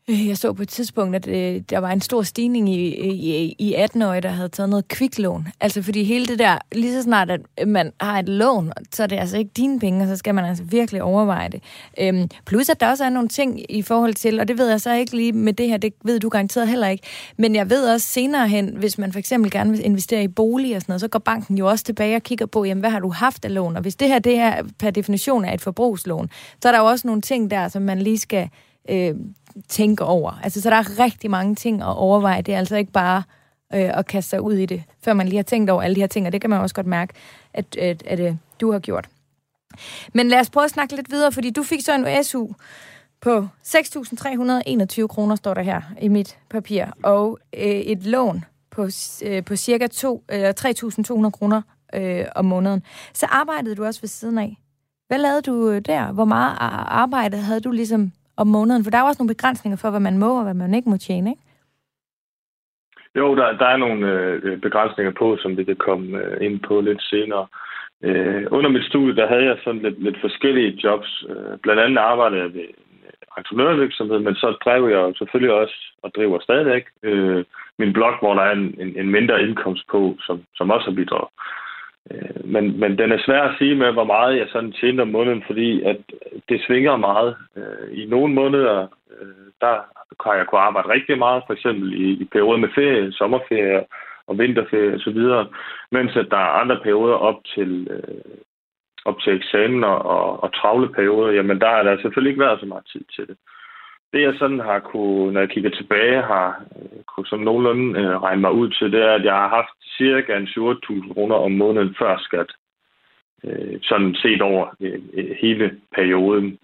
[0.09, 3.55] Øh, jeg så på et tidspunkt, at øh, der var en stor stigning i, i,
[3.59, 5.47] i 18-årige, der havde taget noget kviklån.
[5.59, 9.07] Altså fordi hele det der, lige så snart at man har et lån, så er
[9.07, 11.63] det altså ikke dine penge, og så skal man altså virkelig overveje det.
[11.99, 14.81] Øhm, plus at der også er nogle ting i forhold til, og det ved jeg
[14.81, 17.93] så ikke lige med det her, det ved du garanteret heller ikke, men jeg ved
[17.93, 21.01] også senere hen, hvis man for eksempel gerne vil investere i bolig og sådan noget,
[21.01, 23.53] så går banken jo også tilbage og kigger på, jamen hvad har du haft af
[23.53, 23.75] lån?
[23.75, 26.29] Og hvis det her, det her per definition er et forbrugslån,
[26.61, 28.49] så er der jo også nogle ting der, som man lige skal
[28.89, 29.15] øh,
[29.69, 30.39] tænke over.
[30.43, 32.41] Altså, så der er rigtig mange ting at overveje.
[32.41, 33.23] Det er altså ikke bare
[33.73, 36.01] øh, at kaste sig ud i det, før man lige har tænkt over alle de
[36.01, 37.13] her ting, og det kan man også godt mærke,
[37.53, 39.09] at, at, at, at du har gjort.
[40.13, 42.47] Men lad os prøve at snakke lidt videre, fordi du fik så en SU
[43.21, 48.89] på 6.321 kroner, står der her i mit papir, og øh, et lån på,
[49.23, 49.87] øh, på cirka
[50.31, 51.61] øh, 3.200 kroner
[51.93, 52.83] øh, om måneden.
[53.13, 54.57] Så arbejdede du også ved siden af.
[55.07, 56.11] Hvad lavede du øh, der?
[56.11, 58.83] Hvor meget arbejde havde du ligesom om måneden?
[58.83, 60.97] For der er også nogle begrænsninger for, hvad man må og hvad man ikke må
[60.97, 61.41] tjene, ikke?
[63.15, 66.81] Jo, der, der er nogle øh, begrænsninger på, som vi kan komme øh, ind på
[66.81, 67.47] lidt senere.
[68.03, 71.25] Øh, under mit studie, der havde jeg sådan lidt, lidt forskellige jobs.
[71.29, 72.67] Øh, blandt andet arbejdede jeg ved
[73.37, 77.43] entreprenørvirksomhed, men så drev jeg selvfølgelig også, og driver stadigvæk, øh,
[77.79, 80.95] min blog, hvor der er en, en, en mindre indkomst på, som, som også har
[80.95, 81.31] bidraget.
[82.11, 85.07] Øh, men, men den er svær at sige med, hvor meget jeg sådan tjener om
[85.07, 85.97] måneden, fordi at
[86.49, 87.35] det svinger meget.
[87.57, 88.87] Øh, I nogle måneder,
[89.21, 89.75] øh, der
[90.23, 93.85] kan jeg kunne arbejde rigtig meget, for eksempel i, i perioder med ferie, sommerferie
[94.27, 95.19] og vinterferie osv.,
[95.91, 98.01] mens at der er andre perioder op til,
[99.05, 102.65] op til eksamen og, og travle perioder, jamen der er der selvfølgelig ikke været så
[102.65, 103.37] meget tid til det
[104.13, 108.21] det jeg sådan har kunne, når jeg kigger tilbage, har øh, kunne sådan nogenlunde øh,
[108.23, 111.95] regne mig ud til, det er, at jeg har haft cirka 7.000 kroner om måneden
[111.99, 112.51] før skat.
[113.43, 116.59] Øh, sådan set over øh, øh, hele perioden.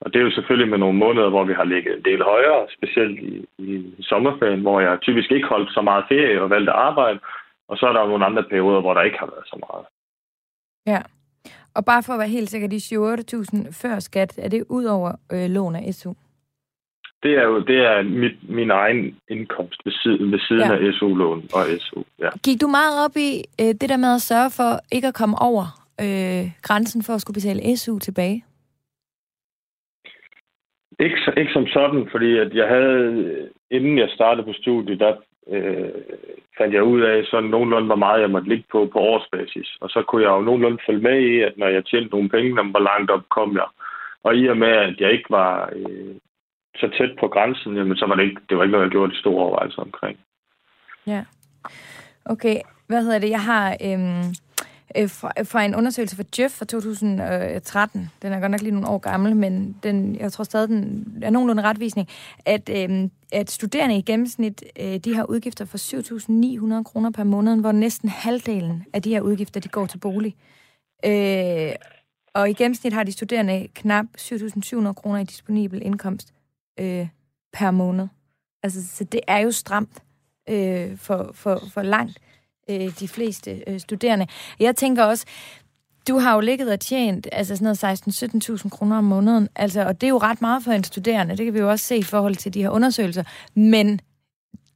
[0.00, 2.66] Og det er jo selvfølgelig med nogle måneder, hvor vi har ligget en del højere,
[2.76, 7.18] specielt i, i sommerferien, hvor jeg typisk ikke holdt så meget ferie og valgte arbejde.
[7.68, 9.86] Og så er der nogle andre perioder, hvor der ikke har været så meget.
[10.86, 11.02] Ja.
[11.74, 15.12] Og bare for at være helt sikker, de 7.000 før skat, er det ud over
[15.32, 16.12] øh, lån af SU?
[17.22, 20.86] Det er jo det er mit, min egen indkomst ved siden, ved siden ja.
[20.86, 22.02] af SU-lån og SU.
[22.18, 22.30] Ja.
[22.44, 23.30] Gik du meget op i
[23.60, 25.64] øh, det der med at sørge for ikke at komme over
[26.04, 28.44] øh, grænsen for at skulle betale SU tilbage?
[31.00, 35.12] Ikke, ikke som sådan, fordi at jeg havde, inden jeg startede på studiet, der
[35.48, 35.90] øh,
[36.58, 39.68] fandt jeg ud af sådan nogenlunde, hvor meget jeg måtte ligge på på årsbasis.
[39.80, 42.70] Og så kunne jeg jo nogenlunde følge med i, at når jeg tjente nogle penge,
[42.70, 43.68] hvor langt op kom jeg.
[44.22, 46.14] Og i og med, at jeg ikke var øh,
[46.76, 49.12] så tæt på grænsen, jamen, så var det ikke, det var ikke noget, jeg gjorde
[49.12, 50.18] de store overvejelser omkring.
[51.06, 51.24] Ja.
[52.24, 53.30] Okay, hvad hedder det?
[53.30, 54.34] Jeg har øhm,
[54.96, 58.88] øh, fra, fra en undersøgelse fra Jeff fra 2013, den er godt nok lige nogle
[58.88, 62.08] år gammel, men den, jeg tror stadig, den er nogenlunde retvisning,
[62.46, 65.78] at, øhm, at studerende i gennemsnit, øh, de har udgifter for
[66.78, 70.34] 7.900 kroner per måned, hvor næsten halvdelen af de her udgifter, de går til bolig.
[71.04, 71.72] Øh,
[72.34, 76.34] og i gennemsnit har de studerende knap 7.700 kroner i disponibel indkomst
[76.80, 77.08] øh,
[77.52, 78.08] per måned.
[78.62, 80.02] Altså, så det er jo stramt
[80.48, 82.18] øh, for, for, for langt
[82.70, 84.26] øh, de fleste øh, studerende.
[84.60, 85.26] Jeg tænker også,
[86.08, 90.00] du har jo ligget og tjent altså sådan noget 16-17.000 kroner om måneden, altså, og
[90.00, 92.02] det er jo ret meget for en studerende, det kan vi jo også se i
[92.02, 94.00] forhold til de her undersøgelser, men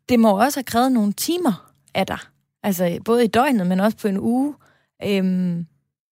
[0.08, 2.18] det må også have krævet nogle timer af dig,
[2.62, 4.54] altså både i døgnet, men også på en uge.
[5.04, 5.66] Øhm,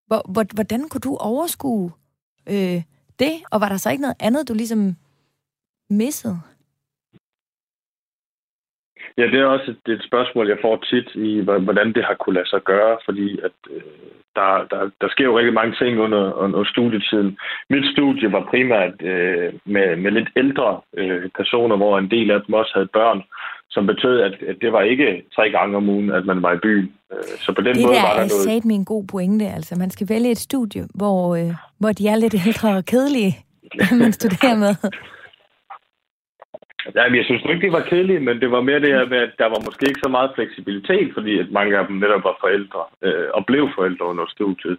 [0.07, 1.93] hvor, hvordan kunne du overskue
[2.47, 2.83] øh,
[3.19, 4.97] det, og var der så ikke noget andet, du ligesom
[5.93, 6.37] misset?
[9.19, 12.35] Ja, det er også et, et spørgsmål, jeg får tit i, hvordan det har kunne
[12.35, 13.83] lade sig gøre, fordi at, øh,
[14.37, 17.39] der, der, der sker jo rigtig mange ting under, under studietiden.
[17.71, 22.41] Mit studie var primært øh, med, med lidt ældre øh, personer, hvor en del af
[22.47, 23.23] dem også havde børn.
[23.71, 26.59] som betød, at, at det var ikke tre gange om ugen, at man var i
[26.63, 26.93] byen.
[27.13, 28.49] Øh, så på den det måde der var der er noget...
[28.49, 29.45] sat med en god pointe.
[29.45, 33.33] Altså, man skal vælge et studie, hvor, øh, hvor de er lidt ældre og kedelige,
[34.03, 34.75] man studerer med.
[36.95, 39.33] Ja, jeg synes ikke, det var kedeligt, men det var mere det her med, at
[39.39, 42.83] der var måske ikke så meget fleksibilitet, fordi at mange af dem netop var forældre
[43.03, 44.79] øh, og blev forældre under studiet.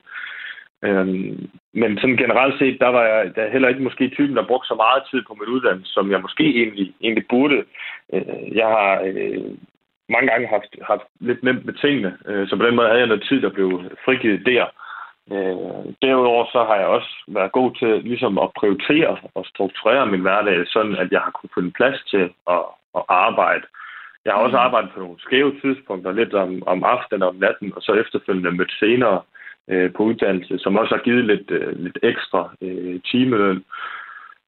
[0.85, 4.67] Øhm, men sådan generelt set, der var jeg der heller ikke måske typen, der brugte
[4.67, 7.63] så meget tid på mit uddannelse, som jeg måske egentlig, egentlig burde.
[8.13, 9.51] Øh, jeg har øh,
[10.09, 13.07] mange gange haft, haft lidt nemt med tingene, øh, så på den måde havde jeg
[13.07, 14.63] noget tid, der blev frigivet der.
[14.63, 14.82] Øh,
[16.01, 20.67] derudover så har jeg også været god til ligesom at prioritere og strukturere min hverdag,
[20.67, 22.63] sådan at jeg har kunne finde plads til at,
[22.95, 23.65] at arbejde.
[24.25, 27.73] Jeg har også arbejdet på nogle skæve tidspunkter, lidt om, om aftenen og om natten,
[27.75, 29.21] og så efterfølgende mødt senere
[29.67, 33.63] øh, på uddannelse, som også har givet lidt, øh, lidt ekstra øh, timeløn.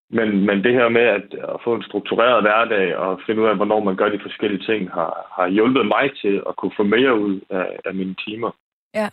[0.10, 3.56] Men, men det her med at, at få en struktureret hverdag og finde ud af,
[3.56, 7.20] hvornår man gør de forskellige ting, har, har hjulpet mig til at kunne få mere
[7.20, 8.52] ud af, af mine timer.
[8.94, 9.10] Ja.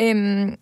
[0.00, 0.56] Øhm,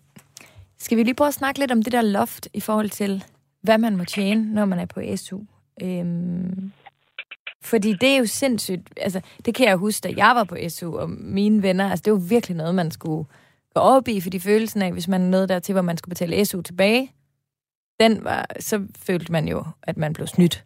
[0.77, 3.23] skal vi lige prøve at snakke lidt om det der loft i forhold til,
[3.61, 5.39] hvad man må tjene, når man er på SU?
[5.83, 6.71] Øhm,
[7.63, 10.97] fordi det er jo sindssygt, altså det kan jeg huske, da jeg var på SU,
[10.97, 13.25] og mine venner, altså det var virkelig noget, man skulle
[13.73, 16.61] gå op i, fordi følelsen af, hvis man nåede dertil, hvor man skulle betale SU
[16.61, 17.11] tilbage,
[17.99, 20.63] den var, så følte man jo, at man blev snydt.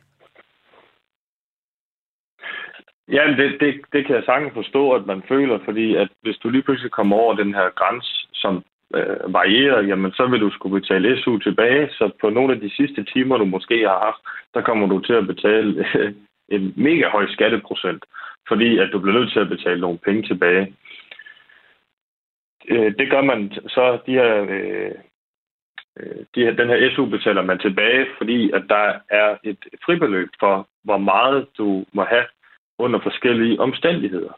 [3.07, 6.49] Ja, det, det, det kan jeg sagtens forstå, at man føler, fordi at hvis du
[6.49, 8.55] lige pludselig kommer over den her grænse, som
[8.97, 12.69] øh, varierer, jamen så vil du skulle betale SU tilbage, så på nogle af de
[12.77, 14.21] sidste timer, du måske har haft,
[14.53, 16.13] der kommer du til at betale øh,
[16.49, 18.03] en mega høj skatteprocent,
[18.47, 20.75] fordi at du bliver nødt til at betale nogle penge tilbage.
[22.69, 23.39] Øh, det gør man
[23.75, 24.91] så, de her, øh,
[25.99, 30.29] øh de her, den her SU betaler man tilbage, fordi at der er et fribeløb
[30.39, 32.25] for, hvor meget du må have
[32.79, 34.33] under forskellige omstændigheder.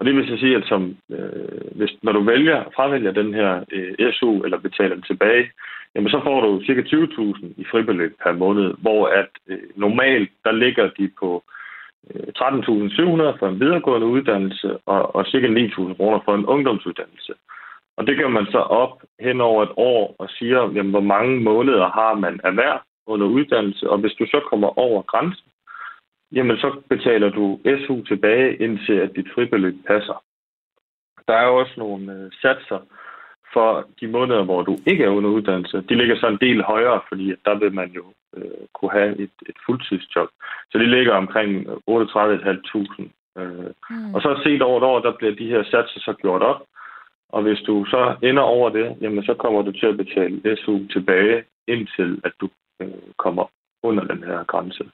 [0.00, 3.64] Og det vil så sige, at som, øh, hvis, når du vælger, fravælger den her
[3.72, 5.50] øh, SU eller betaler den tilbage,
[5.94, 6.72] jamen så får du ca.
[6.72, 11.42] 20.000 i fribeløb per måned, hvor at øh, normalt der ligger de på
[12.10, 15.38] øh, 13.700 for en videregående uddannelse og, og ca.
[15.38, 17.32] 9.000 kroner for en ungdomsuddannelse.
[17.96, 21.40] Og det gør man så op hen over et år og siger, jamen, hvor mange
[21.40, 25.49] måneder har man af hver under uddannelse, og hvis du så kommer over grænsen,
[26.32, 30.24] jamen så betaler du SU tilbage, indtil at dit fribeløb passer.
[31.28, 32.80] Der er jo også nogle øh, satser
[33.52, 35.84] for de måneder, hvor du ikke er under uddannelse.
[35.88, 38.04] De ligger så en del højere, fordi der vil man jo
[38.36, 40.28] øh, kunne have et, et fuldtidsjob.
[40.70, 43.08] Så de ligger omkring 38.500.
[43.38, 44.14] Øh, mm.
[44.14, 46.62] Og så set over et år, der bliver de her satser så gjort op.
[47.28, 50.78] Og hvis du så ender over det, jamen så kommer du til at betale SU
[50.86, 52.48] tilbage, indtil at du
[52.80, 53.50] øh, kommer
[53.82, 54.84] under den her grænse.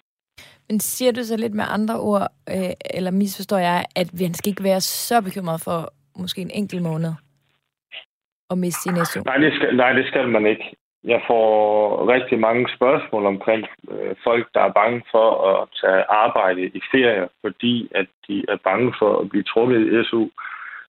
[0.69, 4.51] Men siger du så lidt med andre ord, øh, eller misforstår jeg, at vi skal
[4.51, 7.13] ikke være så bekymret for måske en enkelt måned
[8.51, 9.21] at miste sin SU?
[9.21, 10.77] Nej, det skal, nej, det skal man ikke.
[11.05, 11.47] Jeg får
[12.15, 17.29] rigtig mange spørgsmål omkring øh, folk, der er bange for at tage arbejde i ferie,
[17.41, 20.29] fordi at de er bange for at blive trukket i SU.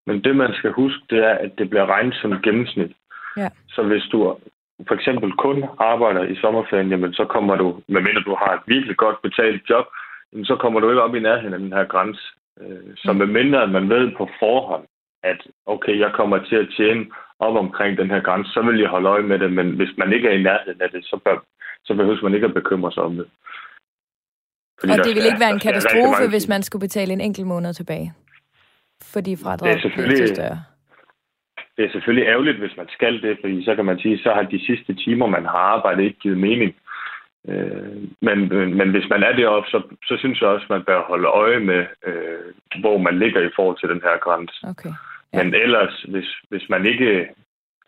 [0.05, 2.91] Men det, man skal huske, det er, at det bliver regnet som gennemsnit.
[3.37, 3.49] Ja.
[3.69, 4.37] Så hvis du
[4.87, 8.97] for eksempel kun arbejder i sommerferien, jamen så kommer du, medmindre du har et virkelig
[8.97, 9.85] godt betalt job,
[10.31, 12.23] jamen så kommer du ikke op i nærheden af den her grænse.
[12.61, 13.17] Øh, så mm.
[13.17, 14.85] medmindre at man ved på forhånd,
[15.23, 17.05] at okay, jeg kommer til at tjene
[17.39, 20.13] op omkring den her grænse, så vil jeg holde øje med det, men hvis man
[20.13, 21.37] ikke er i nærheden af det, så, bør,
[21.85, 23.27] så behøver man ikke at bekymre sig om det.
[24.79, 27.73] Fordi og det vil ikke være en katastrofe, hvis man skulle betale en enkelt måned
[27.73, 28.13] tilbage?
[29.13, 30.59] Fordi fradraget bliver større
[31.77, 34.43] det er selvfølgelig ærgerligt, hvis man skal det, fordi så kan man sige, så har
[34.43, 36.75] de sidste timer, man har arbejdet, ikke givet mening.
[37.47, 38.37] Øh, men,
[38.79, 41.59] men hvis man er deroppe, så, så synes jeg også, at man bør holde øje
[41.59, 44.55] med, øh, hvor man ligger i forhold til den her grænse.
[44.63, 44.93] Okay.
[45.33, 45.43] Ja.
[45.43, 47.29] Men ellers, hvis, hvis man ikke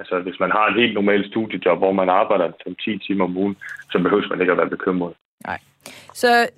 [0.02, 3.58] Altså, hvis man har et helt normalt studiejob, hvor man arbejder 5-10 timer om ugen,
[3.92, 5.14] så behøver man ikke at være bekymret.
[5.46, 5.60] Nej.
[6.14, 6.50] Så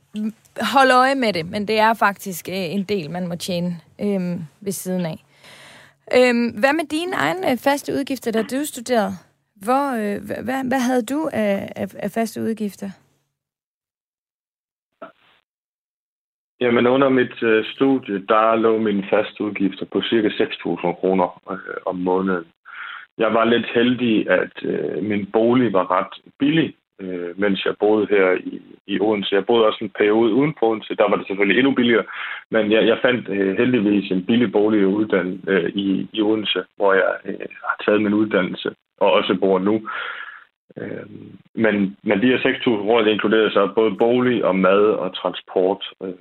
[0.74, 4.40] hold øje med det, men det er faktisk øh, en del, man må tjene øh,
[4.62, 5.18] ved siden af.
[6.18, 9.14] Øhm, hvad med dine egne øh, faste udgifter, da du studerede?
[9.66, 12.90] Hvor, øh, hvad, hvad havde du af, af, af faste udgifter?
[16.62, 21.78] Jamen under mit øh, studie, der lå mine faste udgifter på cirka 6.000 kroner øh,
[21.86, 22.46] om måneden.
[23.18, 28.08] Jeg var lidt heldig, at øh, min bolig var ret billig, øh, mens jeg boede
[28.10, 29.36] her i, i Odense.
[29.36, 32.06] Jeg boede også en periode uden på Odense, der var det selvfølgelig endnu billigere,
[32.52, 36.94] men jeg, jeg fandt øh, heldigvis en billig bolig uddannet øh, i, i Odense, hvor
[36.94, 39.76] jeg øh, har taget min uddannelse og også bor nu.
[40.78, 41.06] Øh,
[41.56, 45.86] men, men de her 6.000 kroner, det inkluderer så både bolig og mad og transport
[46.04, 46.14] øh,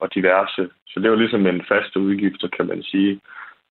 [0.00, 0.68] og diverse.
[0.86, 3.20] Så det er ligesom en faste udgifter, kan man sige.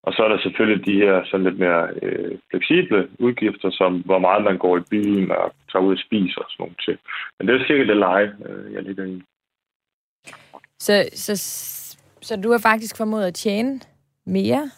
[0.02, 4.18] Og så er der selvfølgelig de her sådan lidt mere øh, fleksible udgifter, som hvor
[4.18, 6.98] meget man går i byen og tager ud og spiser og sådan noget til.
[7.38, 9.22] Men det er cirka det leje, øh, jeg ligger i.
[10.78, 11.34] Så, så,
[12.20, 13.80] så du har faktisk formået at tjene
[14.26, 14.70] mere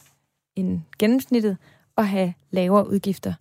[0.57, 1.57] end gennemsnittet
[1.97, 3.33] og have lavere udgifter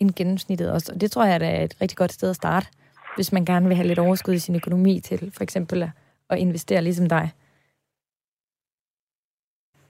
[0.00, 0.92] end gennemsnittet også.
[0.92, 2.66] Og det tror jeg, er et rigtig godt sted at starte,
[3.14, 5.90] hvis man gerne vil have lidt overskud i sin økonomi til for eksempel
[6.30, 7.30] at investere ligesom dig.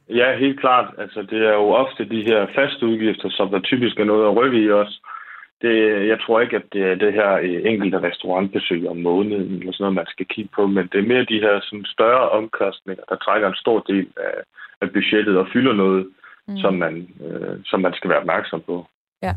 [0.08, 0.94] Ja, helt klart.
[0.98, 4.36] Altså, det er jo ofte de her faste udgifter, som der typisk er noget at
[4.36, 5.00] rykke i os.
[5.62, 9.72] Det, jeg tror ikke, at det er det her øh, enkelte restaurantbesøg om måneden, eller
[9.72, 13.04] sådan noget, man skal kigge på, men det er mere de her sådan, større omkostninger,
[13.08, 14.36] der trækker en stor del af,
[14.80, 16.08] af budgettet og fylder noget,
[16.48, 16.56] mm.
[16.56, 18.86] som, man, øh, som man skal være opmærksom på.
[19.22, 19.34] Ja.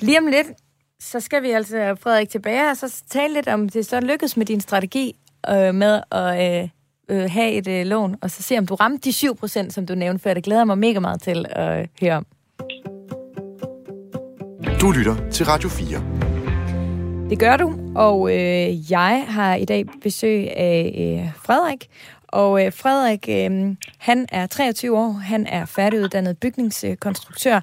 [0.00, 0.50] Lige om lidt,
[0.98, 4.46] så skal vi altså, Frederik, tilbage og så tale lidt om, det så lykkedes med
[4.46, 5.12] din strategi
[5.48, 6.68] øh, med at øh,
[7.10, 9.28] øh, have et øh, lån, og så se, om du ramte de
[9.66, 10.34] 7%, som du nævnte før.
[10.34, 12.26] Det glæder mig mega meget til at øh, høre om.
[14.80, 17.30] Du lytter til Radio 4.
[17.30, 21.88] Det gør du, og øh, jeg har i dag besøg af øh, Frederik.
[22.28, 27.60] Og øh, Frederik, øh, han er 23 år, han er færdiguddannet bygningskonstruktør,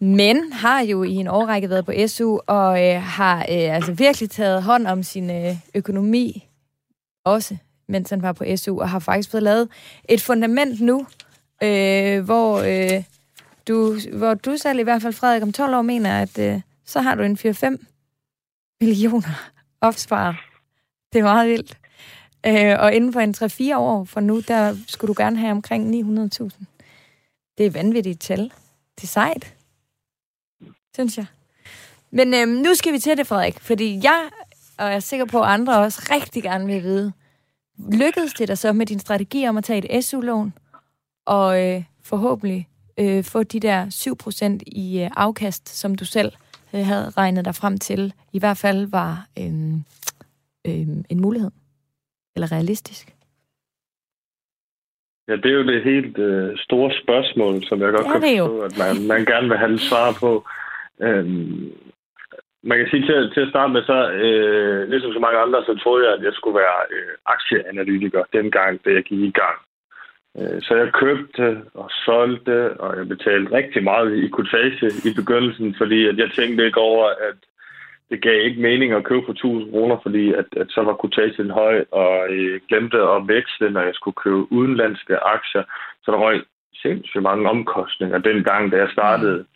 [0.00, 4.30] men har jo i en årrække været på SU, og øh, har øh, altså virkelig
[4.30, 6.48] taget hånd om sin øh, økonomi
[7.24, 7.56] også
[7.88, 9.68] mens han var på SU, og har faktisk fået lavet
[10.08, 11.06] et fundament nu,
[11.62, 13.04] øh, hvor, øh,
[13.68, 17.00] du, hvor du selv i hvert fald, Frederik, om 12 år mener, at øh, så
[17.00, 17.76] har du en 4-5
[18.80, 20.36] millioner opsparet.
[21.12, 21.78] Det er meget vildt.
[22.46, 23.34] Øh, og inden for en
[23.74, 26.50] 3-4 år fra nu, der skulle du gerne have omkring 900.000.
[27.58, 28.52] Det er vanvittigt tal.
[28.96, 29.54] Det er sejt,
[30.94, 31.26] synes jeg.
[32.10, 34.30] Men øh, nu skal vi til det, Frederik, fordi jeg,
[34.78, 37.12] og jeg er sikker på, at andre også rigtig gerne vil vide,
[37.92, 40.52] lykkedes det dig så med din strategi om at tage et SU-lån,
[41.26, 42.68] og øh, forhåbentlig
[43.00, 46.32] øh, få de der 7% i øh, afkast, som du selv
[46.74, 49.72] øh, havde regnet dig frem til, i hvert fald var øh,
[50.66, 51.50] øh, en mulighed?
[52.36, 53.14] Eller realistisk?
[55.28, 58.78] Ja, det er jo det helt øh, store spørgsmål, som jeg godt kan forstå, at
[58.78, 60.46] man, man gerne vil have et svar på.
[61.00, 61.72] Øhm,
[62.62, 65.74] man kan sige til, til at starte med, så øh, ligesom så mange andre, så
[65.82, 69.58] troede jeg, at jeg skulle være øh, aktieanalytiker dengang, da jeg gik i gang.
[70.38, 75.74] Øh, så jeg købte og solgte, og jeg betalte rigtig meget i kutage i begyndelsen,
[75.78, 77.38] fordi at jeg tænkte ikke over, at
[78.10, 81.50] det gav ikke mening at købe for 1000 kroner, fordi at, at så var kutagen
[81.50, 85.62] høj, og jeg glemte at veksle, når jeg skulle købe udenlandske aktier.
[86.02, 86.42] Så der røg
[86.82, 89.38] sindssygt mange omkostninger dengang, da jeg startede.
[89.38, 89.46] Mm.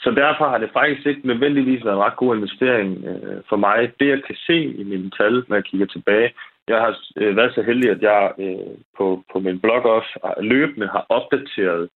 [0.00, 3.92] Så derfor har det faktisk ikke nødvendigvis været en ret god investering øh, for mig.
[4.00, 6.32] Det, jeg kan se i mine tal, når jeg kigger tilbage,
[6.68, 10.44] jeg har øh, været så heldig, at jeg øh, på, på min blog også øh,
[10.44, 11.88] løbende har opdateret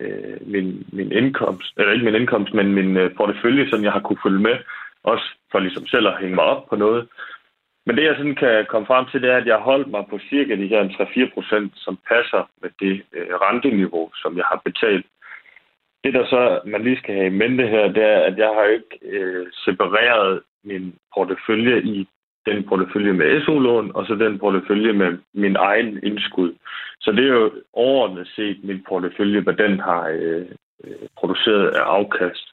[0.00, 4.00] øh, min, min indkomst, eller ikke min indkomst, men min øh, portefølje, som jeg har
[4.00, 4.56] kunne følge med,
[5.04, 7.08] også for ligesom selv at hænge mig op på noget.
[7.86, 10.18] Men det, jeg sådan kan komme frem til, det er, at jeg holdt mig på
[10.30, 15.06] cirka de her 3-4 procent, som passer med det øh, renteniveau, som jeg har betalt
[16.04, 18.64] det, der så man lige skal have i mente her, det er, at jeg har
[18.64, 22.08] ikke øh, separeret min portefølje i
[22.46, 26.54] den portefølje med SU-lån, og så den portefølje med min egen indskud.
[27.00, 30.46] Så det er jo overordnet set min portefølje, hvad den har øh,
[30.84, 32.46] øh produceret af afkast.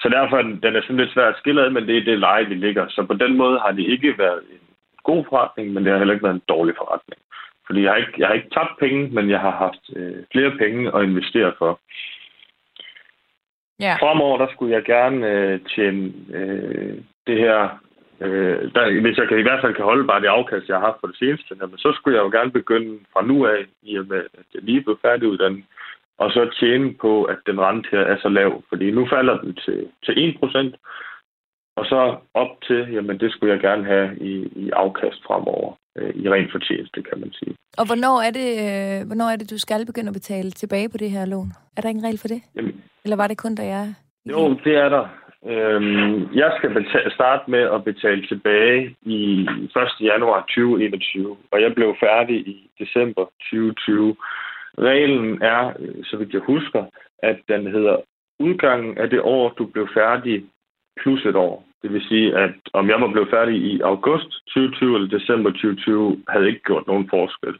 [0.00, 2.46] Så derfor den er sådan lidt svært at skille ad, men det er det leje,
[2.46, 2.88] vi ligger.
[2.88, 4.68] Så på den måde har det ikke været en
[5.04, 7.20] god forretning, men det har heller ikke været en dårlig forretning.
[7.66, 10.50] Fordi jeg har ikke, jeg har ikke tabt penge, men jeg har haft øh, flere
[10.50, 11.80] penge at investere for.
[13.80, 13.94] Ja.
[14.00, 17.78] Fremover, der skulle jeg gerne øh, tjene øh, det her...
[18.20, 20.86] Øh, der, hvis jeg kan, i hvert fald kan holde bare det afkast, jeg har
[20.86, 23.98] haft for det seneste, men så skulle jeg jo gerne begynde fra nu af, i
[23.98, 25.64] og med, at jeg lige blev færdiguddannet,
[26.18, 28.62] og så tjene på, at den rente her er så lav.
[28.68, 30.76] Fordi nu falder den til, til 1%,
[31.76, 36.10] og så op til, jamen det skulle jeg gerne have i, i afkast fremover øh,
[36.22, 37.54] i ren fortjeneste, kan man sige.
[37.78, 40.98] Og hvornår er, det, øh, hvornår er det, du skal begynde at betale tilbage på
[40.98, 41.52] det her lån?
[41.76, 42.40] Er der ingen regel for det?
[42.56, 43.94] Jamen, Eller var det kun, da jeg...
[44.30, 45.06] Jo, det er der.
[45.46, 50.00] Øhm, jeg skal betale, starte med at betale tilbage i 1.
[50.00, 54.16] januar 2021, og jeg blev færdig i december 2020.
[54.78, 55.72] Reglen er,
[56.04, 56.84] så vidt jeg husker,
[57.22, 57.96] at den hedder
[58.38, 60.44] udgangen af det år, du blev færdig
[61.02, 61.64] plus et år.
[61.82, 66.22] Det vil sige, at om jeg må blive færdig i august 2020 eller december 2020,
[66.28, 67.54] havde ikke gjort nogen forskel.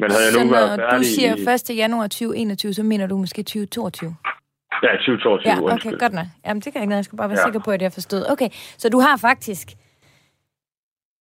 [0.00, 1.32] Men havde jeg nu været færdig du siger
[1.72, 1.76] 1.
[1.76, 4.14] januar 2021, så mener du måske 2022?
[4.82, 5.52] Ja, 2022.
[5.52, 5.98] Ja, okay, undskyld.
[5.98, 6.26] godt nok.
[6.46, 7.02] Jamen, det kan jeg ikke noget.
[7.02, 7.46] Jeg skulle bare være ja.
[7.46, 8.22] Sikker på, at jeg forstod.
[8.32, 8.48] Okay,
[8.82, 9.68] så du har faktisk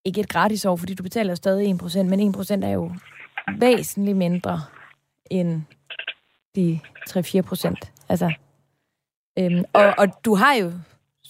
[0.05, 2.91] ikke et gratis år, fordi du betaler jo stadig 1%, men 1% er jo
[3.59, 4.59] væsentligt mindre
[5.31, 5.61] end
[6.55, 6.79] de
[7.09, 7.91] 3-4 procent.
[8.09, 8.33] Altså,
[9.39, 9.91] øhm, og, Ja.
[9.91, 10.71] og du har jo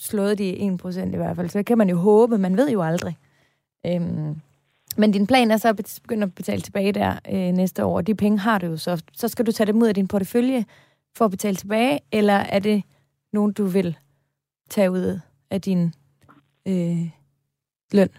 [0.05, 2.81] slået de 1% i hvert fald, så det kan man jo håbe, man ved jo
[2.81, 3.17] aldrig.
[3.85, 4.35] Øhm,
[4.97, 8.07] men din plan er så at begynde at betale tilbage der øh, næste år, og
[8.07, 9.03] de penge har du jo så.
[9.13, 10.65] Så skal du tage dem ud af din portefølje
[11.17, 12.83] for at betale tilbage, eller er det
[13.33, 13.97] nogen, du vil
[14.69, 15.19] tage ud
[15.51, 15.93] af din
[16.67, 17.05] øh,
[17.93, 18.09] løn?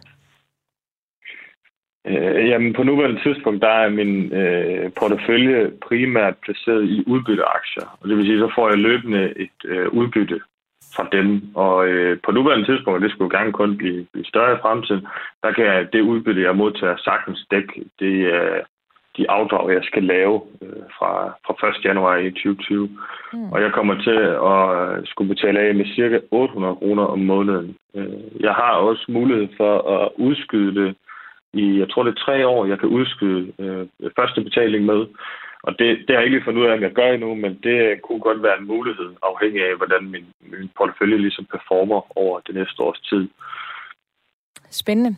[2.07, 7.99] Øh, jamen, på nuværende tidspunkt, der er min øh, portefølje primært placeret i udbytteaktier.
[8.01, 10.41] Og det vil sige, så får jeg løbende et øh, udbytte
[10.97, 11.43] fra dem.
[11.55, 15.07] Og øh, på nuværende tidspunkt, og det skulle gerne kun blive, blive større i fremtiden,
[15.43, 18.61] der kan jeg, det udbytte, jeg modtager, sagtens dække det, øh,
[19.17, 21.13] de afdrag, jeg skal lave øh, fra,
[21.47, 21.85] fra 1.
[21.85, 22.89] januar i 2020.
[23.33, 23.53] Mm.
[23.53, 24.21] Og jeg kommer til
[24.53, 27.77] at skulle betale af med cirka 800 kroner om måneden.
[27.95, 30.95] Øh, Jeg har også mulighed for at udskyde det
[31.53, 33.87] i, jeg tror det er tre år, jeg kan udskyde øh,
[34.17, 35.07] første betaling med.
[35.67, 37.53] Og det, det har jeg ikke lige fundet ud af, om jeg gør endnu, men
[37.63, 42.41] det kunne godt være en mulighed, afhængig af, hvordan min, min portefølje ligesom performer over
[42.41, 43.29] det næste års tid.
[44.71, 45.17] Spændende.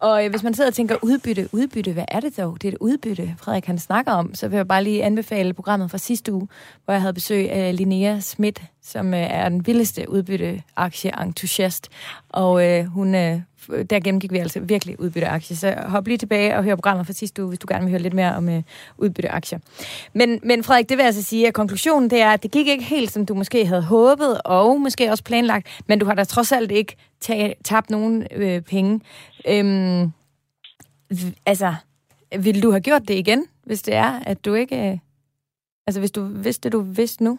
[0.00, 2.62] Og øh, hvis man sidder og tænker udbytte, udbytte, hvad er det dog?
[2.62, 4.34] Det er et udbytte, Frederik han snakker om.
[4.34, 6.48] Så vil jeg bare lige anbefale programmet fra sidste uge,
[6.84, 11.90] hvor jeg havde besøg af Linnea Schmidt, som øh, er den vildeste udbytteaktieentusiast.
[12.28, 13.40] Og øh, hun, øh,
[13.90, 15.56] der gennemgik vi altså virkelig udbytteaktier.
[15.56, 18.02] Så hop lige tilbage og hør programmet fra sidste uge, hvis du gerne vil høre
[18.02, 18.62] lidt mere om øh,
[18.98, 19.58] udbytteaktier.
[20.12, 22.84] Men, men Frederik, det vil altså sige, at konklusionen det er, at det gik ikke
[22.84, 26.52] helt, som du måske havde håbet, og måske også planlagt, men du har da trods
[26.52, 29.00] alt ikke ta- tabt nogen øh, penge.
[29.48, 30.12] Øhm,
[31.46, 31.74] altså,
[32.38, 34.90] ville du have gjort det igen, hvis det er, at du ikke...
[34.90, 34.98] Øh,
[35.86, 37.38] altså, hvis du vidste, du vidste nu?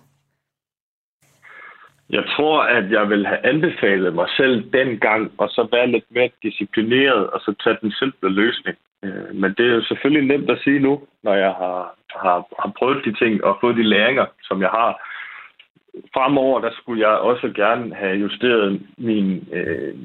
[2.09, 6.29] Jeg tror, at jeg vil have anbefalet mig selv dengang, og så være lidt mere
[6.43, 8.77] disciplineret, og så tage den simple løsning.
[9.03, 12.71] Øh, men det er jo selvfølgelig nemt at sige nu, når jeg har, har, har
[12.77, 14.91] prøvet de ting og fået de læringer, som jeg har.
[16.13, 19.95] Fremover, der skulle jeg også gerne have justeret min øh,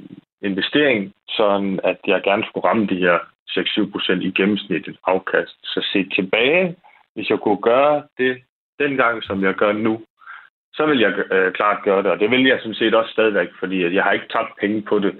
[0.43, 3.19] investering, sådan at jeg gerne skulle ramme de her
[3.51, 5.57] 6-7 procent i gennemsnittet afkast.
[5.63, 6.77] Så se tilbage,
[7.15, 8.43] hvis jeg kunne gøre det
[8.79, 10.01] dengang, som jeg gør nu,
[10.77, 13.49] så vil jeg øh, klart gøre det, og det vil jeg sådan set også stadigvæk,
[13.59, 15.15] fordi jeg har ikke tabt penge på det.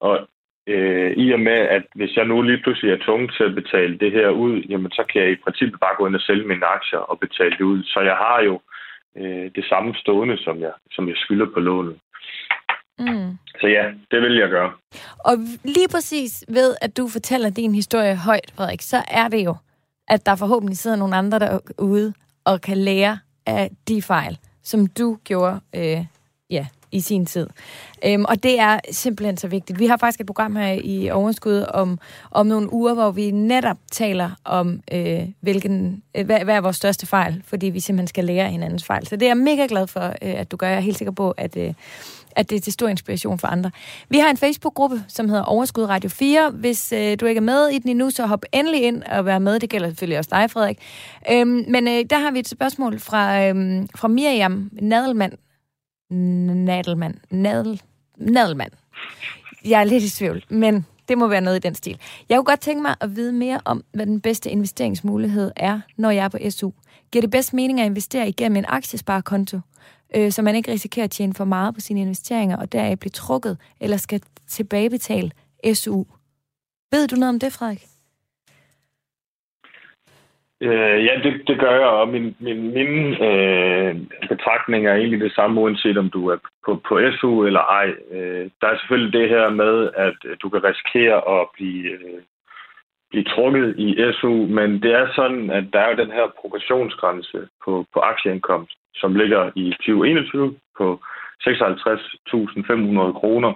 [0.00, 0.28] Og
[0.66, 3.98] øh, i og med, at hvis jeg nu lige pludselig er tvunget til at betale
[3.98, 6.66] det her ud, jamen så kan jeg i princippet bare gå ind og sælge mine
[6.66, 7.82] aktier og betale det ud.
[7.84, 8.60] Så jeg har jo
[9.16, 11.96] øh, det samme stående, som jeg, som jeg skylder på lånet.
[12.98, 13.38] Mm.
[13.60, 14.72] Så ja, det vil jeg gøre.
[15.18, 15.34] Og
[15.64, 19.54] lige præcis ved, at du fortæller din historie højt, Frederik, så er det jo,
[20.08, 25.18] at der forhåbentlig sidder nogle andre derude og kan lære af de fejl, som du
[25.24, 26.04] gjorde øh,
[26.50, 27.46] ja, i sin tid.
[28.04, 29.78] Øhm, og det er simpelthen så vigtigt.
[29.78, 31.98] Vi har faktisk et program her i Overskud om,
[32.30, 36.76] om nogle uger, hvor vi netop taler om, øh, hvilken, øh, hvad, hvad er vores
[36.76, 39.06] største fejl, fordi vi simpelthen skal lære hinandens fejl.
[39.06, 40.68] Så det er jeg mega glad for, øh, at du gør.
[40.68, 41.74] Jeg er helt sikker på, at, øh,
[42.36, 43.70] at det er til stor inspiration for andre.
[44.08, 46.50] Vi har en Facebook-gruppe, som hedder Overskud Radio 4.
[46.50, 49.38] Hvis øh, du ikke er med i den endnu, så hop endelig ind og vær
[49.38, 49.60] med.
[49.60, 50.78] Det gælder selvfølgelig også dig, Frederik.
[51.30, 55.32] Øhm, men øh, der har vi et spørgsmål fra, øhm, fra Miriam Nadelmann.
[56.10, 57.18] Nadelmann.
[57.30, 57.82] Nadel,
[58.16, 58.70] Nadelmann.
[59.64, 61.98] Jeg er lidt i tvivl, men det må være noget i den stil.
[62.28, 66.10] Jeg kunne godt tænke mig at vide mere om, hvad den bedste investeringsmulighed er, når
[66.10, 66.70] jeg er på SU.
[67.12, 69.60] Giver det bedst mening at investere igennem en aktiesparekonto,
[70.16, 73.10] øh, så man ikke risikerer at tjene for meget på sine investeringer, og deraf blive
[73.10, 75.30] trukket, eller skal tilbagebetale
[75.74, 76.04] SU?
[76.92, 77.82] Ved du noget om det, Frederik?
[80.60, 83.96] Øh, ja, det, det gør jeg, og min, min, mine øh,
[84.28, 87.88] betragtninger er egentlig det samme, uanset om du er på, på SU eller ej.
[88.10, 92.22] Øh, der er selvfølgelig det her med, at du kan risikere at blive, øh,
[93.12, 93.88] blive trukket i
[94.18, 99.14] SU, men det er sådan, at der er den her progressionsgrænse på, på aktieindkomst, som
[99.14, 101.00] ligger i 2021 på
[101.40, 103.52] 56.500 kroner.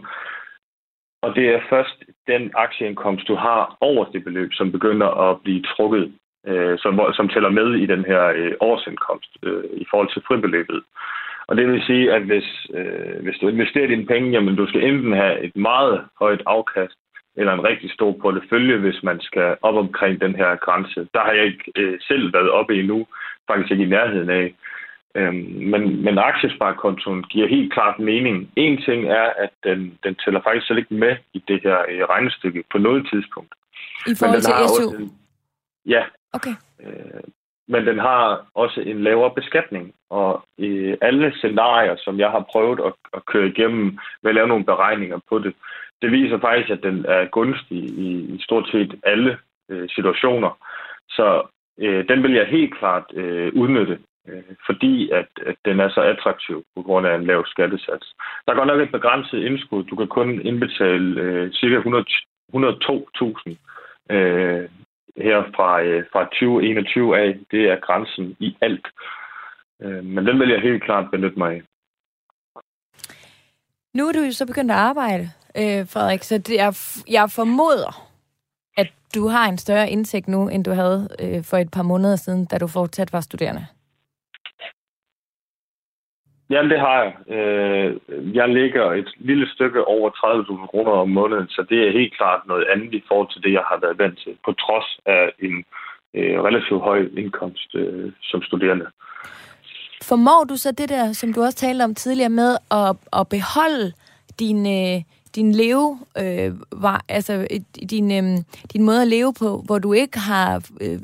[1.22, 1.96] Og det er først
[2.26, 6.12] den aktieindkomst, du har over det beløb, som begynder at blive trukket
[6.46, 10.82] øh, som, som tæller med i den her øh, årsindkomst øh, i forhold til fribeløbet.
[11.48, 14.84] Og det vil sige, at hvis, øh, hvis du investerer dine penge, jamen du skal
[14.84, 16.96] enten have et meget højt afkast,
[17.36, 21.08] eller en rigtig stor portefølje, hvis man skal op omkring den her grænse.
[21.14, 23.06] Der har jeg ikke øh, selv været oppe endnu,
[23.48, 24.54] faktisk ikke i nærheden af.
[25.14, 28.50] Øhm, men, men aktiesparekontoen giver helt klart mening.
[28.56, 32.02] En ting er, at den, den tæller faktisk slet ikke med i det her øh,
[32.02, 33.54] regnestykke på noget tidspunkt.
[34.06, 34.62] I forhold til SU?
[34.62, 35.08] Også,
[35.86, 36.02] ja,
[36.36, 36.54] Okay.
[36.82, 37.24] Øh,
[37.68, 39.94] men den har også en lavere beskatning.
[40.10, 44.48] Og i alle scenarier, som jeg har prøvet at, at køre igennem ved at lave
[44.48, 45.54] nogle beregninger på det,
[46.02, 49.38] det viser faktisk, at den er gunstig i, i stort set alle
[49.70, 50.58] øh, situationer.
[51.08, 51.42] Så
[51.78, 56.00] øh, den vil jeg helt klart øh, udnytte, øh, fordi at, at den er så
[56.00, 58.14] attraktiv på grund af en lav skattesats.
[58.46, 59.84] Der er godt nok et begrænset indskud.
[59.84, 62.04] Du kan kun indbetale øh, ca.
[62.54, 63.56] 102.000
[64.10, 64.68] øh,
[65.16, 67.38] her fra, øh, fra 2021 af.
[67.50, 68.86] Det er grænsen i alt.
[69.82, 71.62] Øh, men den vil jeg helt klart benytte mig af.
[73.94, 75.24] Nu er du jo så begyndt at arbejde,
[75.60, 77.92] øh, Frederik, så det er, jeg formoder,
[78.76, 82.16] at du har en større indsigt nu, end du havde øh, for et par måneder
[82.16, 83.66] siden, da du fortsat var studerende.
[86.50, 87.36] Jamen, det har jeg.
[87.36, 87.90] Øh,
[88.34, 92.46] jeg ligger et lille stykke over 30.000 kroner om måneden, så det er helt klart
[92.46, 95.64] noget andet i forhold til det, jeg har været vant til, på trods af en
[96.14, 98.86] øh, relativt høj indkomst øh, som studerende.
[100.02, 103.92] Formår du så det der, som du også talte om tidligere, med at, at beholde
[104.38, 105.02] din, øh,
[105.36, 106.50] din leve, øh,
[106.82, 110.98] var, altså øh, din, øh, din måde at leve på, hvor du ikke har, øh,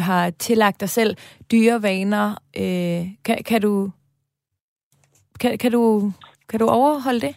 [0.00, 1.16] har tillagt dig selv
[1.52, 2.26] dyre vaner?
[2.56, 3.90] Øh, kan, kan du
[5.40, 6.12] kan, kan, du,
[6.48, 7.34] kan du overholde det?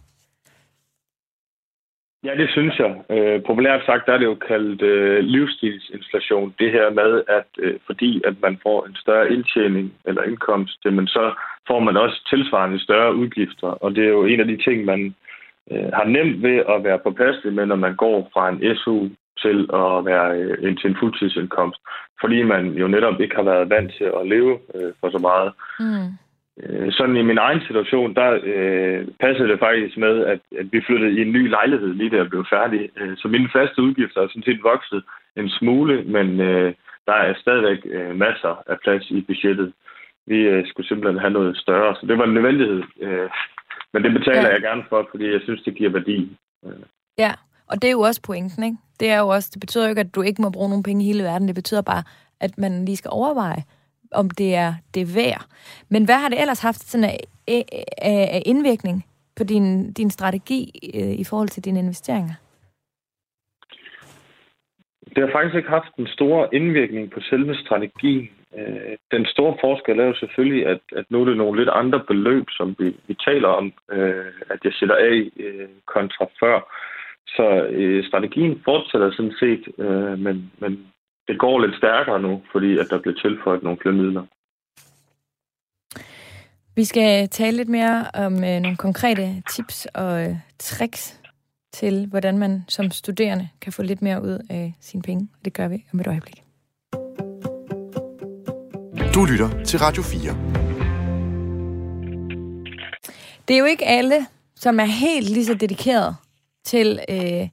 [2.23, 2.91] Ja, det synes jeg.
[3.09, 6.55] Øh, populært sagt der er det jo kaldt øh, livsstilsinflation.
[6.59, 11.07] Det her med, at øh, fordi at man får en større indtjening eller indkomst, men
[11.07, 11.33] så
[11.67, 13.67] får man også tilsvarende større udgifter.
[13.67, 15.15] Og det er jo en af de ting, man
[15.71, 19.07] øh, har nemt ved at være påpasselig med, når man går fra en SU
[19.43, 21.79] til at være øh, til en fuldtidsindkomst.
[22.21, 25.51] Fordi man jo netop ikke har været vant til at leve øh, for så meget.
[25.79, 26.09] Mm.
[26.63, 30.81] Øh, sådan i min egen situation, der øh, passede det faktisk med, at, at vi
[30.87, 32.89] flyttede i en ny lejlighed, lige da jeg blev færdig.
[32.97, 35.03] Øh, så mine faste udgifter er sådan set vokset
[35.37, 36.73] en smule, men øh,
[37.07, 39.73] der er stadigvæk øh, masser af plads i budgettet.
[40.27, 42.83] Vi øh, skulle simpelthen have noget større, så det var en nødvendighed.
[43.01, 43.29] Øh,
[43.93, 44.53] men det betaler ja.
[44.53, 46.37] jeg gerne for, fordi jeg synes, det giver værdi.
[47.17, 47.31] Ja,
[47.67, 48.77] og det er jo også pointen, ikke?
[48.99, 51.03] Det, er jo også, det betyder jo ikke, at du ikke må bruge nogle penge
[51.03, 51.47] i hele verden.
[51.47, 52.03] Det betyder bare,
[52.39, 53.63] at man lige skal overveje,
[54.11, 55.45] om det er det værd.
[55.89, 57.19] Men hvad har det ellers haft sådan af,
[58.01, 60.61] af indvirkning på din, din strategi
[60.95, 62.33] øh, i forhold til dine investeringer?
[65.15, 68.29] Det har faktisk ikke haft en stor indvirkning på selve strategien.
[68.57, 71.99] Øh, den store forskel er jo selvfølgelig, at, at nu er det nogle lidt andre
[72.07, 76.57] beløb, som vi, vi taler om, øh, at jeg sætter af øh, kontra før.
[77.27, 80.87] Så øh, strategien fortsætter sådan set, øh, men, men
[81.27, 84.25] det går lidt stærkere nu, fordi at der bliver tilføjet nogle flere midler.
[86.75, 91.21] Vi skal tale lidt mere om øh, nogle konkrete tips og øh, tricks
[91.73, 95.29] til, hvordan man som studerende kan få lidt mere ud af sine penge.
[95.45, 96.52] Det gør vi om et øjeblik.
[99.13, 100.21] Du lytter til Radio 4.
[103.47, 106.15] Det er jo ikke alle, som er helt lige så dedikeret
[106.65, 107.47] til øh, øh,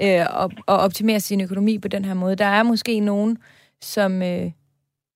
[0.00, 2.36] at, at optimere sin økonomi på den her måde.
[2.36, 3.38] Der er måske nogen,
[3.82, 4.50] som, øh,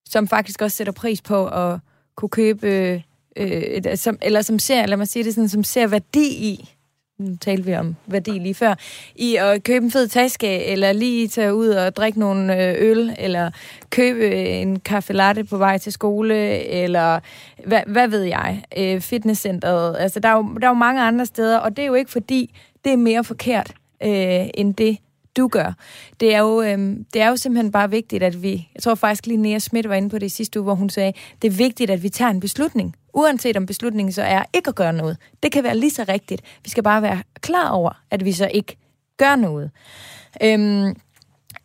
[0.09, 1.79] som faktisk også sætter pris på at
[2.17, 3.01] kunne købe, øh,
[3.37, 6.75] øh som, eller som ser, lad mig sige det sådan, som ser værdi i,
[7.19, 8.75] nu talte vi om værdi lige før,
[9.17, 13.15] i at købe en fed taske, eller lige tage ud og drikke nogle øh, øl,
[13.19, 13.51] eller
[13.91, 17.21] købe øh, en kaffe latte på vej til skole, eller
[17.67, 19.97] hvad, hvad ved jeg, øh, fitnesscenteret.
[19.99, 22.11] Altså, der er, jo, der er jo mange andre steder, og det er jo ikke
[22.11, 22.55] fordi,
[22.85, 24.99] det er mere forkert øh, end det,
[25.37, 25.73] du gør.
[26.21, 28.69] Det er, jo, øh, det er jo simpelthen bare vigtigt, at vi...
[28.75, 30.91] Jeg tror faktisk lige Nea Schmidt var inde på det i sidste uge, hvor hun
[30.91, 31.13] sagde,
[31.43, 32.95] det er vigtigt, at vi tager en beslutning.
[33.19, 35.17] Uanset om beslutningen så er ikke at gøre noget.
[35.43, 36.43] Det kan være lige så rigtigt.
[36.65, 38.77] Vi skal bare være klar over, at vi så ikke
[39.17, 39.71] gør noget.
[40.43, 40.97] Øhm,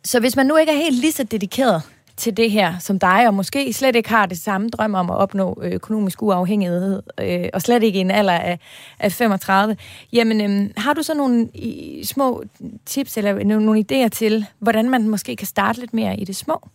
[0.04, 1.82] så hvis man nu ikke er helt lige så dedikeret
[2.16, 5.16] til det her som dig, og måske slet ikke har det samme drøm om at
[5.16, 8.58] opnå øh, økonomisk uafhængighed, øh, og slet ikke i en alder af,
[8.98, 9.76] af 35,
[10.12, 12.42] jamen øh, har du så nogle i, små
[12.86, 16.36] tips eller nogle, nogle idéer til, hvordan man måske kan starte lidt mere i det
[16.36, 16.68] små?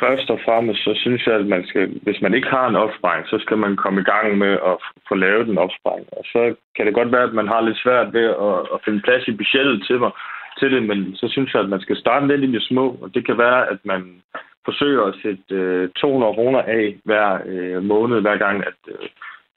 [0.00, 3.26] Først og fremmest, så synes jeg, at man skal, hvis man ikke har en opsparing,
[3.26, 4.76] så skal man komme i gang med at
[5.08, 6.06] få lavet en opsparing.
[6.12, 9.00] Og så kan det godt være, at man har lidt svært ved at, at finde
[9.00, 10.10] plads i budgettet til mig,
[10.58, 13.14] til det, men så synes jeg, at man skal starte lidt i det små, og
[13.14, 14.22] det kan være, at man
[14.64, 19.08] forsøger at sætte øh, 200 kroner af hver øh, måned, hver gang, at øh,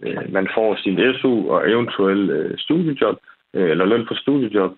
[0.04, 3.18] øh man får sin SU og eventuelt øh, studiejob,
[3.54, 4.74] øh, eller løn for studiejob.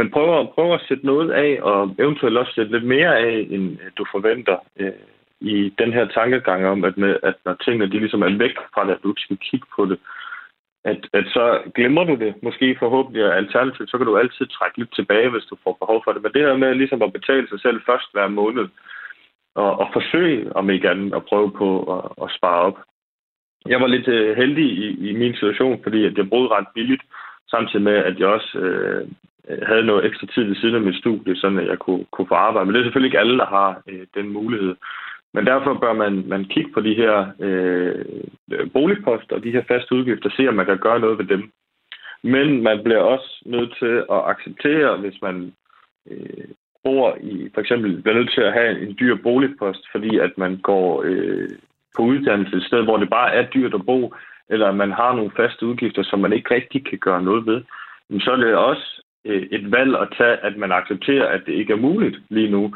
[0.00, 3.78] Men prøv, prøv at sætte noget af, og eventuelt også sætte lidt mere af, end
[3.98, 4.92] du forventer øh,
[5.40, 8.84] i den her tankegang om, at, med, at når tingene de ligesom er væk fra
[8.86, 9.98] det, at du skal kigge på det,
[10.84, 11.44] at, at så
[11.74, 12.34] glemmer du det.
[12.42, 16.12] Måske forhåbentlig alternativt, så kan du altid trække lidt tilbage, hvis du får behov for
[16.12, 16.22] det.
[16.22, 18.68] Men det her med ligesom at betale sig selv først hver måned,
[19.54, 22.78] og, og forsøge, om ikke andet, at prøve på at, at spare op.
[23.66, 27.02] Jeg var lidt øh, heldig i, i min situation, fordi at jeg boede ret billigt,
[27.50, 29.08] samtidig med, at jeg også øh,
[29.48, 32.34] Øh, havde noget ekstra tid ved siden af mit studie, så jeg kunne, kunne få
[32.34, 32.66] arbejde.
[32.66, 34.74] Men det er selvfølgelig ikke alle, der har øh, den mulighed.
[35.34, 38.04] Men derfor bør man, man kigge på de her øh,
[38.72, 41.50] boligposter og de her faste udgifter, se om man kan gøre noget ved dem.
[42.22, 45.52] Men man bliver også nødt til at acceptere, hvis man
[46.10, 46.44] øh,
[46.84, 50.56] bor i, for eksempel bliver nødt til at have en dyr boligpost, fordi at man
[50.56, 51.48] går øh,
[51.96, 54.14] på uddannelse et sted, hvor det bare er dyrt at bo,
[54.48, 57.62] eller man har nogle faste udgifter, som man ikke rigtig kan gøre noget ved,
[58.20, 61.76] så er det også et valg at tage, at man accepterer, at det ikke er
[61.76, 62.74] muligt lige nu,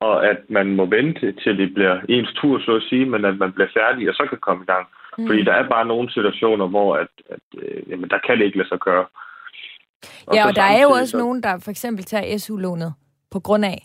[0.00, 3.38] og at man må vente til det bliver ens tur, så at sige, men at
[3.38, 4.86] man bliver færdig og så kan komme i gang.
[5.18, 5.26] Mm.
[5.26, 8.58] Fordi der er bare nogle situationer, hvor at, at, øh, jamen, der kan det ikke
[8.58, 9.06] lade sig gøre.
[10.26, 11.18] Og ja, og der er jo også så...
[11.18, 12.94] nogen, der for eksempel tager SU-lånet
[13.30, 13.78] på grund af,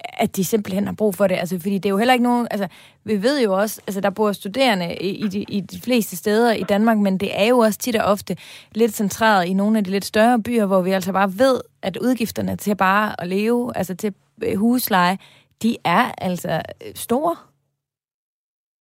[0.00, 1.34] at de simpelthen har brug for det.
[1.34, 2.48] Altså, fordi det er jo heller ikke nogen...
[2.50, 2.68] Altså,
[3.04, 6.52] vi ved jo også, altså, der bor studerende i, i, de, i de fleste steder
[6.52, 8.36] i Danmark, men det er jo også tit og ofte
[8.74, 11.96] lidt centreret i nogle af de lidt større byer, hvor vi altså bare ved, at
[11.96, 15.18] udgifterne til bare at leve, altså til øh, husleje,
[15.62, 17.36] de er altså øh, store.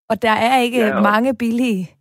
[0.09, 1.91] Og der er ikke ja, mange billige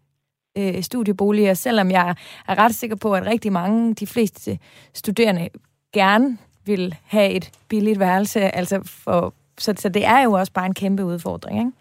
[0.59, 2.15] øh, studieboliger, selvom jeg
[2.49, 4.59] er ret sikker på, at rigtig mange, de fleste
[4.95, 5.49] studerende,
[5.93, 8.41] gerne vil have et billigt værelse.
[8.41, 11.73] Altså for, så, så det er jo også bare en kæmpe udfordring, ikke?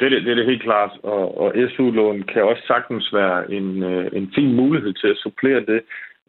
[0.00, 3.82] Det, det, det er det helt klart, og, og SU-lån kan også sagtens være en,
[3.82, 5.80] øh, en fin mulighed til at supplere det.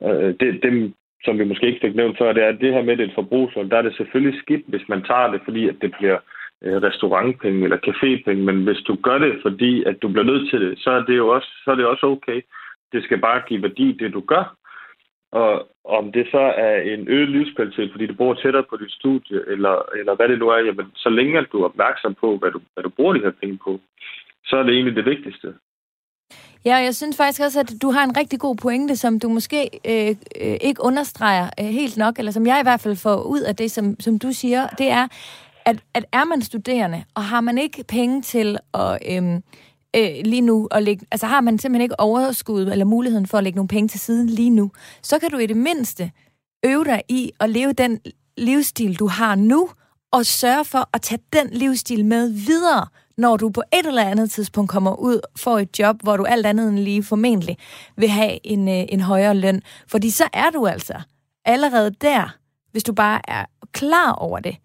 [0.03, 0.93] Øh, det dem,
[1.25, 3.77] som vi måske ikke fik nævnt før, det er, det her med et forbrugslån, der
[3.77, 6.17] er det selvfølgelig skidt, hvis man tager det, fordi at det bliver
[6.63, 10.61] øh, restaurantpenge eller cafépenge, men hvis du gør det, fordi at du bliver nødt til
[10.61, 12.41] det, så er det jo også, så er det også okay.
[12.91, 14.55] Det skal bare give værdi, det du gør.
[15.31, 19.37] Og om det så er en øget livskvalitet, fordi du bor tættere på dit studie,
[19.47, 22.51] eller, eller hvad det nu er, jamen, så længe at du er opmærksom på, hvad
[22.51, 23.79] du, hvad du bruger de her penge på,
[24.45, 25.53] så er det egentlig det vigtigste.
[26.65, 29.69] Ja, jeg synes faktisk også, at du har en rigtig god pointe, som du måske
[29.85, 33.41] øh, øh, ikke understreger øh, helt nok, eller som jeg i hvert fald får ud
[33.41, 35.07] af det, som, som du siger, det er,
[35.65, 38.91] at, at er man studerende, og har man ikke penge til at...
[39.11, 39.41] Øh,
[39.95, 43.43] øh, lige nu, og lægge, altså har man simpelthen ikke overskud eller muligheden for at
[43.43, 44.71] lægge nogle penge til siden lige nu,
[45.01, 46.11] så kan du i det mindste
[46.65, 47.99] øve dig i at leve den
[48.37, 49.69] livsstil, du har nu,
[50.11, 52.87] og sørge for at tage den livsstil med videre,
[53.17, 56.45] når du på et eller andet tidspunkt kommer ud for et job, hvor du alt
[56.45, 57.57] andet end lige formentlig
[57.97, 59.61] vil have en, øh, en højere løn.
[59.87, 61.01] Fordi så er du altså
[61.45, 62.35] allerede der,
[62.71, 64.55] hvis du bare er klar over det,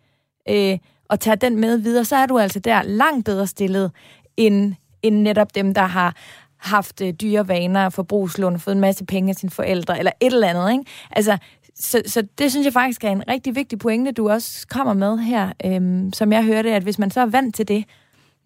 [0.48, 3.90] øh, og tager den med videre, så er du altså der langt bedre stillet,
[4.36, 4.74] end
[5.06, 6.16] end netop dem, der har
[6.64, 10.48] haft øh, dyre vaner, forbrugslån, fået en masse penge af sine forældre, eller et eller
[10.48, 10.84] andet, ikke?
[11.10, 11.38] Altså,
[11.74, 15.18] så, så det synes jeg faktisk er en rigtig vigtig pointe, du også kommer med
[15.18, 17.84] her, øhm, som jeg hørte, at hvis man så er vant til det,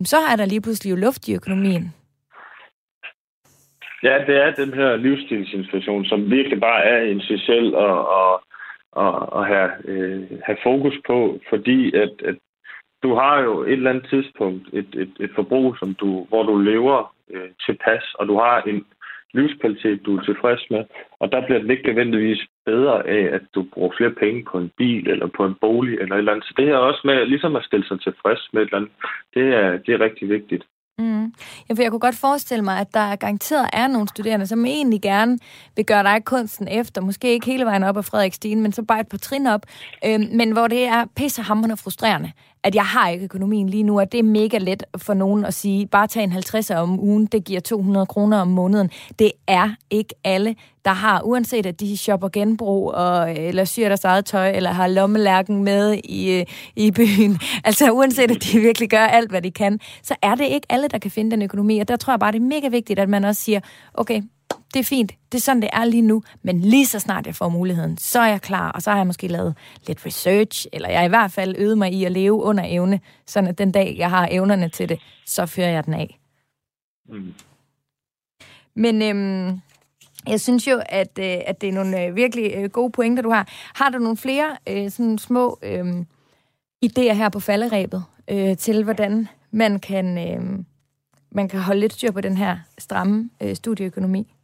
[0.04, 1.94] så er der lige pludselig jo luft i økonomien.
[4.02, 8.34] Ja, det er den her livsstilsinflation, som virkelig bare er en sig selv at, at,
[9.04, 12.36] at, at have, øh, have fokus på, fordi at, at
[13.02, 16.58] du har jo et eller andet tidspunkt et, et, et forbrug, som du, hvor du
[16.58, 18.84] lever øh, tilpas, og du har en
[19.34, 20.84] livskvalitet, du er tilfreds med,
[21.20, 24.70] og der bliver det ikke nødvendigvis bedre af, at du bruger flere penge på en
[24.76, 26.44] bil eller på en bolig eller et eller andet.
[26.44, 28.92] Så det her også med ligesom at stille sig tilfreds med et eller andet,
[29.34, 30.64] det er, det er rigtig vigtigt.
[30.98, 31.32] Mm.
[31.68, 35.02] Ja, for jeg kunne godt forestille mig, at der garanteret er nogle studerende, som egentlig
[35.02, 35.38] gerne
[35.76, 37.00] vil gøre dig kunsten efter.
[37.00, 39.62] Måske ikke hele vejen op af Frederikstien, men så bare et par trin op.
[40.06, 42.32] Øhm, men hvor det er pissehammerende frustrerende,
[42.62, 45.54] at jeg har ikke økonomien lige nu, og det er mega let for nogen at
[45.54, 48.90] sige, bare tag en 50'er om ugen, det giver 200 kroner om måneden.
[49.18, 54.04] Det er ikke alle, der har, uanset at de shopper genbrug, og, eller syr deres
[54.04, 56.46] eget tøj, eller har lommelærken med i, øh,
[56.76, 57.38] i byen.
[57.64, 60.88] Altså uanset at de virkelig gør alt, hvad de kan, så er det ikke alle,
[60.88, 61.78] der kan finde den økonomi.
[61.78, 63.60] Og der tror jeg bare, det er mega vigtigt, at man også siger,
[63.94, 64.22] okay,
[64.74, 67.34] det er fint, det er sådan, det er lige nu, men lige så snart jeg
[67.34, 69.54] får muligheden, så er jeg klar, og så har jeg måske lavet
[69.86, 73.00] lidt research, eller jeg har i hvert fald øvet mig i at leve under evne,
[73.26, 76.18] sådan at den dag, jeg har evnerne til det, så fører jeg den af.
[77.08, 77.34] Mm.
[78.74, 79.60] Men øhm,
[80.26, 83.30] jeg synes jo, at, øh, at det er nogle øh, virkelig øh, gode pointer, du
[83.30, 83.48] har.
[83.74, 86.04] Har du nogle flere øh, sådan små øh,
[86.86, 90.64] idéer her på falderæbet øh, til, hvordan man kan, øh,
[91.30, 94.34] man kan holde lidt styr på den her stramme øh, studieøkonomi?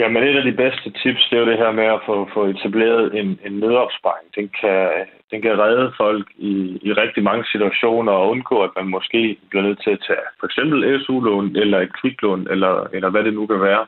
[0.00, 2.28] Ja, men et af de bedste tips, det er jo det her med at få,
[2.34, 4.28] få etableret en, en nødopsparing.
[4.36, 4.88] Den kan,
[5.30, 9.62] den kan redde folk i, i rigtig mange situationer og undgå, at man måske bliver
[9.62, 13.46] nødt til at tage for eksempel SU-lån eller et kviklån, eller, eller hvad det nu
[13.46, 13.86] kan være.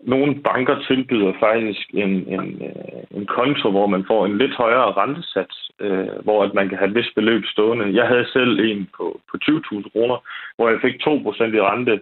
[0.00, 4.92] nogle banker tilbyder faktisk en, en, øh, en konto, hvor man får en lidt højere
[5.00, 7.94] rentesats, øh, hvor at man kan have et vist beløb stående.
[7.94, 10.16] Jeg havde selv en på, på 20.000 kroner,
[10.56, 12.00] hvor jeg fik 2% i rente.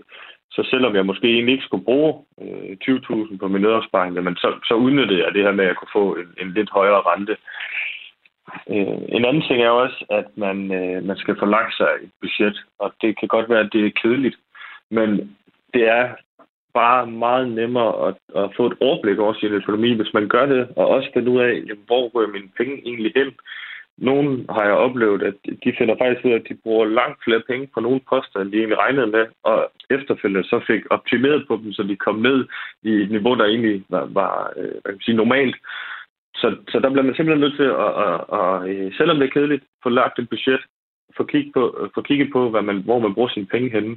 [0.54, 4.48] Så selvom jeg måske egentlig ikke skulle bruge øh, 20.000 på min nødopsparing, men så,
[4.68, 7.36] så udnyttede jeg det her med, at jeg kunne få en, en lidt højere rente.
[8.70, 12.56] Øh, en anden ting er også, at man, øh, man skal forlagt sig et budget,
[12.78, 14.36] og det kan godt være, at det er kedeligt,
[14.90, 15.36] men
[15.74, 16.08] det er
[16.74, 20.68] bare meget nemmere at, at få et overblik over sin økonomi, hvis man gør det,
[20.76, 23.28] og også finde ud af, jamen, hvor går mine penge egentlig hen.
[23.98, 25.34] Nogle har jeg oplevet, at
[25.64, 28.52] de finder faktisk ud af, at de bruger langt flere penge på nogle poster, end
[28.52, 32.46] de egentlig regnede med, og efterfølgende så fik optimeret på dem, så de kom ned
[32.82, 35.56] i et niveau, der egentlig var, var øh, hvad kan man sige, normalt.
[36.34, 39.36] Så, så der bliver man simpelthen nødt til at, at, at, at, selvom det er
[39.36, 40.60] kedeligt, få lagt et budget,
[41.16, 43.96] få kigget på, få kigget på hvad man, hvor man bruger sine penge henne.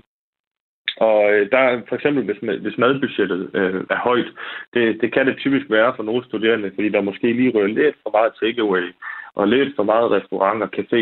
[0.98, 4.30] Og øh, der for eksempel, hvis, hvis madbudgettet øh, er højt,
[4.74, 7.96] det, det kan det typisk være for nogle studerende, fordi der måske lige rører lidt
[8.04, 8.94] for meget takeaway
[9.36, 11.02] og lidt for meget restaurant og café.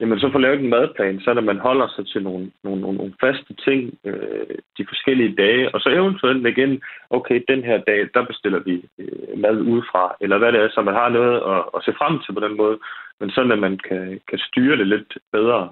[0.00, 2.96] Jamen, så får lavet en madplan, så at man holder sig til nogle, nogle, nogle,
[2.96, 8.08] nogle faste ting øh, de forskellige dage, og så eventuelt igen, okay, den her dag,
[8.14, 11.60] der bestiller vi øh, mad udefra, eller hvad det er, så man har noget at,
[11.76, 12.78] at se frem til på den måde,
[13.20, 15.70] men sådan at man kan, kan styre det lidt bedre.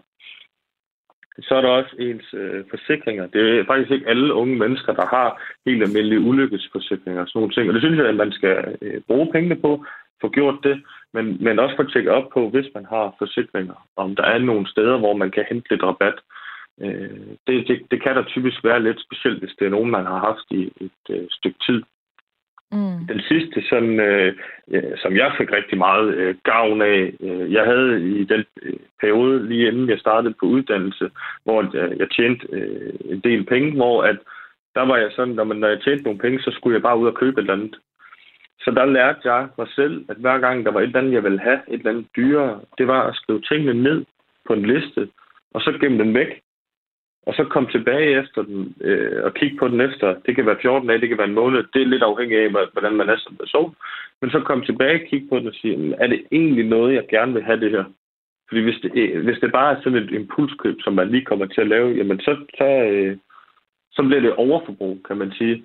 [1.42, 3.26] Så er der også ens øh, forsikringer.
[3.26, 7.54] Det er faktisk ikke alle unge mennesker, der har helt almindelige ulykkesforsikringer og sådan nogle
[7.54, 7.68] ting.
[7.68, 9.84] Og det synes jeg, at man skal øh, bruge pengene på,
[10.20, 14.16] få gjort det, men, men også få tjekket op på, hvis man har forsikringer, om
[14.16, 16.18] der er nogle steder, hvor man kan hente lidt rabat.
[16.80, 20.06] Øh, det, det, det kan der typisk være lidt specielt, hvis det er nogen, man
[20.06, 21.82] har haft i et øh, stykke tid.
[22.72, 23.06] Mm.
[23.08, 24.34] Den sidste, sådan, øh,
[25.02, 29.48] som jeg fik rigtig meget øh, gavn af, øh, jeg havde i den øh, periode,
[29.48, 31.10] lige inden jeg startede på uddannelse,
[31.44, 34.18] hvor øh, jeg tjente øh, en del penge, hvor at
[34.74, 36.98] der var jeg sådan, når, man, når jeg tjente nogle penge, så skulle jeg bare
[36.98, 37.76] ud og købe et eller andet.
[38.60, 41.24] Så der lærte jeg mig selv, at hver gang der var et eller andet, jeg
[41.24, 44.04] ville have, et eller andet dyrere, det var at skrive tingene ned
[44.46, 45.08] på en liste,
[45.54, 46.42] og så gemme den væk
[47.26, 50.14] og så komme tilbage efter den øh, og kigge på den efter.
[50.26, 51.64] Det kan være 14 dage, det kan være en måned.
[51.72, 53.74] Det er lidt afhængigt af, hvordan man er som person.
[54.20, 57.06] Men så komme tilbage og kigge på den og sige, er det egentlig noget, jeg
[57.08, 57.84] gerne vil have det her?
[58.48, 61.46] Fordi hvis det, øh, hvis det bare er sådan et impulskøb, som man lige kommer
[61.46, 63.16] til at lave, jamen så, så, øh,
[63.92, 65.64] så bliver det overforbrug, kan man sige.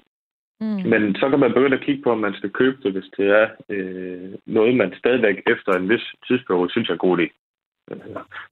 [0.62, 0.90] Mm.
[0.92, 3.28] Men så kan man begynde at kigge på, om man skal købe det, hvis det
[3.42, 7.28] er øh, noget, man stadigvæk efter en vis tidsperiode synes er god idé.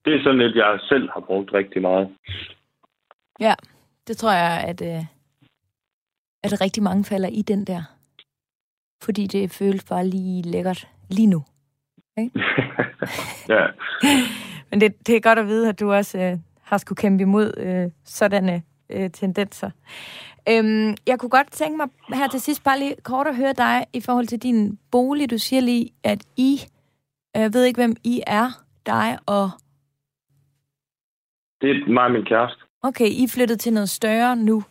[0.04, 2.08] Det er sådan et, jeg selv har brugt rigtig meget.
[3.40, 3.54] Ja,
[4.06, 5.04] det tror jeg, at, øh,
[6.44, 7.82] at rigtig mange falder i den der.
[9.02, 11.42] Fordi det føles bare lige lækkert lige nu.
[12.16, 12.30] Okay?
[13.54, 13.66] ja.
[14.70, 17.54] Men det, det er godt at vide, at du også øh, har skulle kæmpe imod
[17.56, 18.62] øh, sådanne
[18.92, 19.70] øh, tendenser.
[20.48, 21.88] Øhm, jeg kunne godt tænke mig
[22.18, 25.30] her til sidst bare lige kort at høre dig i forhold til din bolig.
[25.30, 26.60] Du siger lige, at I,
[27.34, 28.50] jeg øh, ved ikke, hvem I er,
[28.86, 29.50] dig og...
[31.60, 32.62] Det er mig og min kæreste.
[32.82, 34.62] Okay, I er flyttet til noget større nu.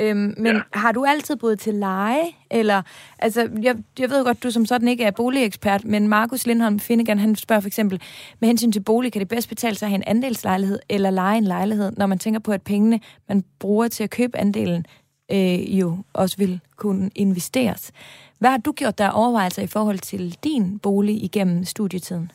[0.00, 0.60] Øhm, men ja.
[0.72, 2.24] har du altid boet til leje?
[2.50, 2.82] Eller,
[3.18, 7.18] altså, jeg, jeg ved godt, du som sådan ikke er boligekspert, men Markus Lindholm Finnegan,
[7.18, 8.00] han spørger for eksempel,
[8.40, 11.38] med hensyn til bolig, kan det bedst betale sig at have en andelslejlighed eller lege
[11.38, 14.86] en lejlighed, når man tænker på, at pengene, man bruger til at købe andelen,
[15.32, 17.92] øh, jo også vil kunne investeres.
[18.38, 22.30] Hvad har du gjort der overvejelser i forhold til din bolig igennem studietiden?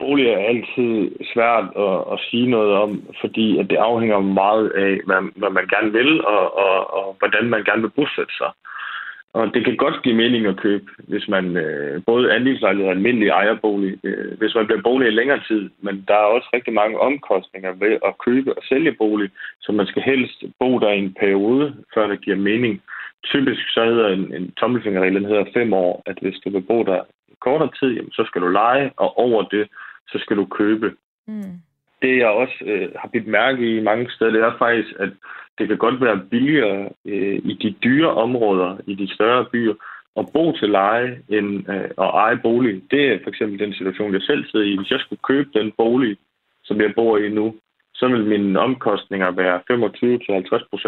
[0.00, 2.90] Bolig er altid svært at, at sige noget om,
[3.20, 7.44] fordi at det afhænger meget af, hvad, hvad man gerne vil, og, og, og hvordan
[7.50, 8.50] man gerne vil bosætte sig.
[9.32, 13.28] Og det kan godt give mening at købe, hvis man øh, både andelslejlighed og almindelig
[13.28, 15.70] ejerbolig, øh, hvis man bliver bolig i længere tid.
[15.80, 19.30] Men der er også rigtig mange omkostninger ved at købe og sælge bolig,
[19.60, 22.82] så man skal helst bo der i en periode, før det giver mening.
[23.24, 26.82] Typisk så hedder en, en tommelfingerregel, den hedder fem år, at hvis du vil bo
[26.82, 27.00] der
[27.40, 29.68] kortere tid, jamen, så skal du lege, og over det,
[30.12, 30.96] så skal du købe.
[31.26, 31.54] Mm.
[32.02, 35.10] Det, jeg også øh, har bidt mærke i mange steder, det er faktisk, at
[35.58, 39.74] det kan godt være billigere øh, i de dyre områder, i de større byer,
[40.16, 42.82] at bo til leje end øh, at eje bolig.
[42.90, 44.76] Det er for eksempel den situation, jeg selv sidder i.
[44.76, 46.16] Hvis jeg skulle købe den bolig,
[46.64, 47.54] som jeg bor i nu,
[47.94, 49.60] så vil mine omkostninger være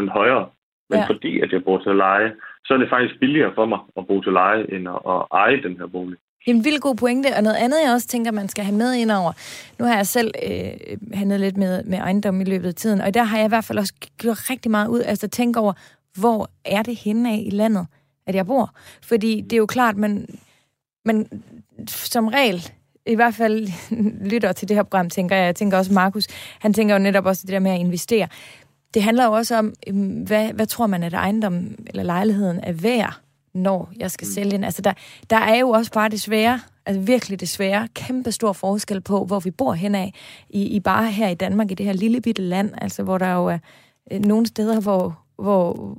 [0.09, 0.49] 25-50% højere.
[0.91, 1.07] Men ja.
[1.07, 4.21] fordi at jeg bor til leje, så er det faktisk billigere for mig at bo
[4.21, 6.19] til leje, end at, at eje den her bolig.
[6.47, 9.11] En vild god pointe, og noget andet, jeg også tænker, man skal have med ind
[9.11, 9.33] over.
[9.79, 10.73] Nu har jeg selv øh,
[11.15, 13.65] handlet lidt med, med ejendom i løbet af tiden, og der har jeg i hvert
[13.65, 15.73] fald også gjort rigtig meget ud, altså tænke over,
[16.19, 17.87] hvor er det henne af i landet,
[18.27, 18.75] at jeg bor?
[19.03, 20.39] Fordi det er jo klart, man,
[21.05, 21.43] man
[21.87, 22.71] som regel,
[23.07, 23.69] i hvert fald
[24.33, 25.47] lytter til det her program, tænker jeg.
[25.47, 26.27] Jeg tænker også, Markus,
[26.59, 28.29] han tænker jo netop også det der med at investere.
[28.95, 32.73] det handler jo også om, mm, hvad, hvad tror man, at ejendommen eller lejligheden er
[32.73, 33.22] værd,
[33.55, 34.33] når jeg skal mm.
[34.33, 34.65] sælge den.
[34.65, 34.93] Altså, der,
[35.31, 39.25] der er jo også bare det svære, altså virkelig det svære, kæmpe stor forskel på,
[39.25, 40.09] hvor vi bor henad,
[40.51, 43.33] i, i bare her i Danmark, i det her lille bitte land, altså hvor der
[43.33, 43.59] jo er
[44.11, 45.99] øh, nogle steder, hvor, hvor,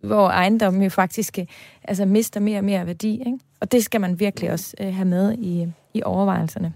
[0.00, 1.46] hvor ejendommen jo faktisk øh,
[1.84, 3.18] altså, mister mere og mere værdi.
[3.18, 3.38] Ikke?
[3.60, 6.72] Og det skal man virkelig også øh, have med i, i overvejelserne.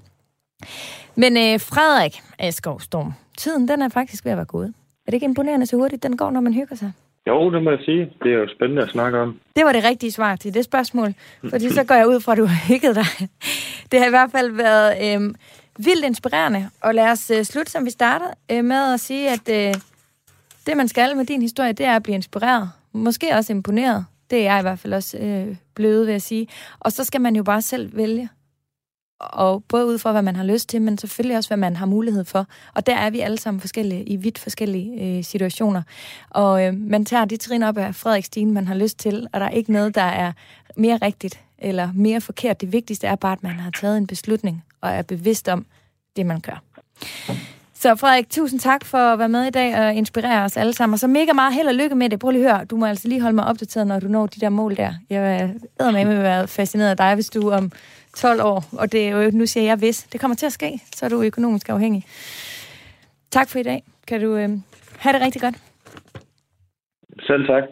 [1.14, 4.74] Men øh, Frederik Askov Storm, tiden den er faktisk ved at være gået.
[5.06, 6.92] Er det ikke imponerende så hurtigt, den går, når man hygger sig?
[7.28, 8.12] Jo, det må jeg sige.
[8.22, 9.40] Det er jo spændende at snakke om.
[9.56, 11.14] Det var det rigtige svar til det spørgsmål,
[11.50, 13.28] fordi så går jeg ud fra, at du har hygget dig.
[13.92, 15.34] Det har i hvert fald været øh,
[15.78, 19.48] vildt inspirerende, og lad os øh, slutte, som vi startede, øh, med at sige, at
[19.50, 19.74] øh,
[20.66, 22.70] det, man skal med din historie, det er at blive inspireret.
[22.92, 24.04] Måske også imponeret.
[24.30, 26.48] Det er jeg i hvert fald også øh, blevet ved at sige.
[26.80, 28.28] Og så skal man jo bare selv vælge.
[29.20, 31.86] Og både ud fra, hvad man har lyst til, men selvfølgelig også, hvad man har
[31.86, 32.46] mulighed for.
[32.74, 35.82] Og der er vi alle sammen forskellige, i vidt forskellige øh, situationer.
[36.30, 39.40] Og øh, man tager de trin op af Frederik Stine, man har lyst til, og
[39.40, 40.32] der er ikke noget, der er
[40.76, 42.60] mere rigtigt eller mere forkert.
[42.60, 45.66] Det vigtigste er bare, at man har taget en beslutning og er bevidst om
[46.16, 46.62] det, man gør.
[47.74, 50.94] Så Frederik, tusind tak for at være med i dag og inspirere os alle sammen.
[50.94, 52.18] Og så mega meget held og lykke med det.
[52.18, 54.40] Prøv lige at høre, du må altså lige holde mig opdateret, når du når de
[54.40, 54.94] der mål der.
[55.10, 55.50] Jeg
[55.80, 57.72] er med at være fascineret af dig, hvis du om
[58.18, 60.80] 12 år, og det er jo, nu siger jeg hvis, det kommer til at ske,
[60.94, 62.04] så er du økonomisk afhængig.
[63.30, 63.82] Tak for i dag.
[64.06, 64.48] Kan du øh,
[64.98, 65.54] have det rigtig godt.
[67.20, 67.62] Selv tak.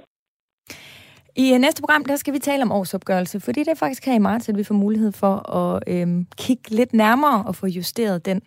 [1.36, 4.14] I øh, næste program, der skal vi tale om årsopgørelse, fordi det er faktisk her
[4.14, 8.26] i marts, at vi får mulighed for at øhm, kigge lidt nærmere og få justeret
[8.26, 8.42] den.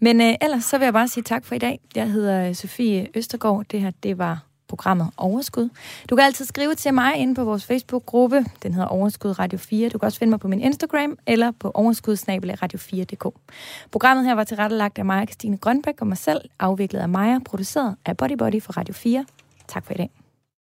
[0.00, 1.80] Men øh, ellers så vil jeg bare sige tak for i dag.
[1.96, 3.64] Jeg hedder øh, Sofie Østergaard.
[3.70, 5.68] Det her, det var programmet Overskud.
[6.10, 8.44] Du kan altid skrive til mig inde på vores Facebook-gruppe.
[8.62, 9.88] Den hedder Overskud Radio 4.
[9.88, 13.34] Du kan også finde mig på min Instagram eller på overskudsnabelagradio4.dk.
[13.90, 17.96] Programmet her var tilrettelagt af mig, Christine Grønbæk og mig selv, afviklet af Maja, produceret
[18.04, 19.24] af Body Body for Radio 4.
[19.68, 20.19] Tak for i dag.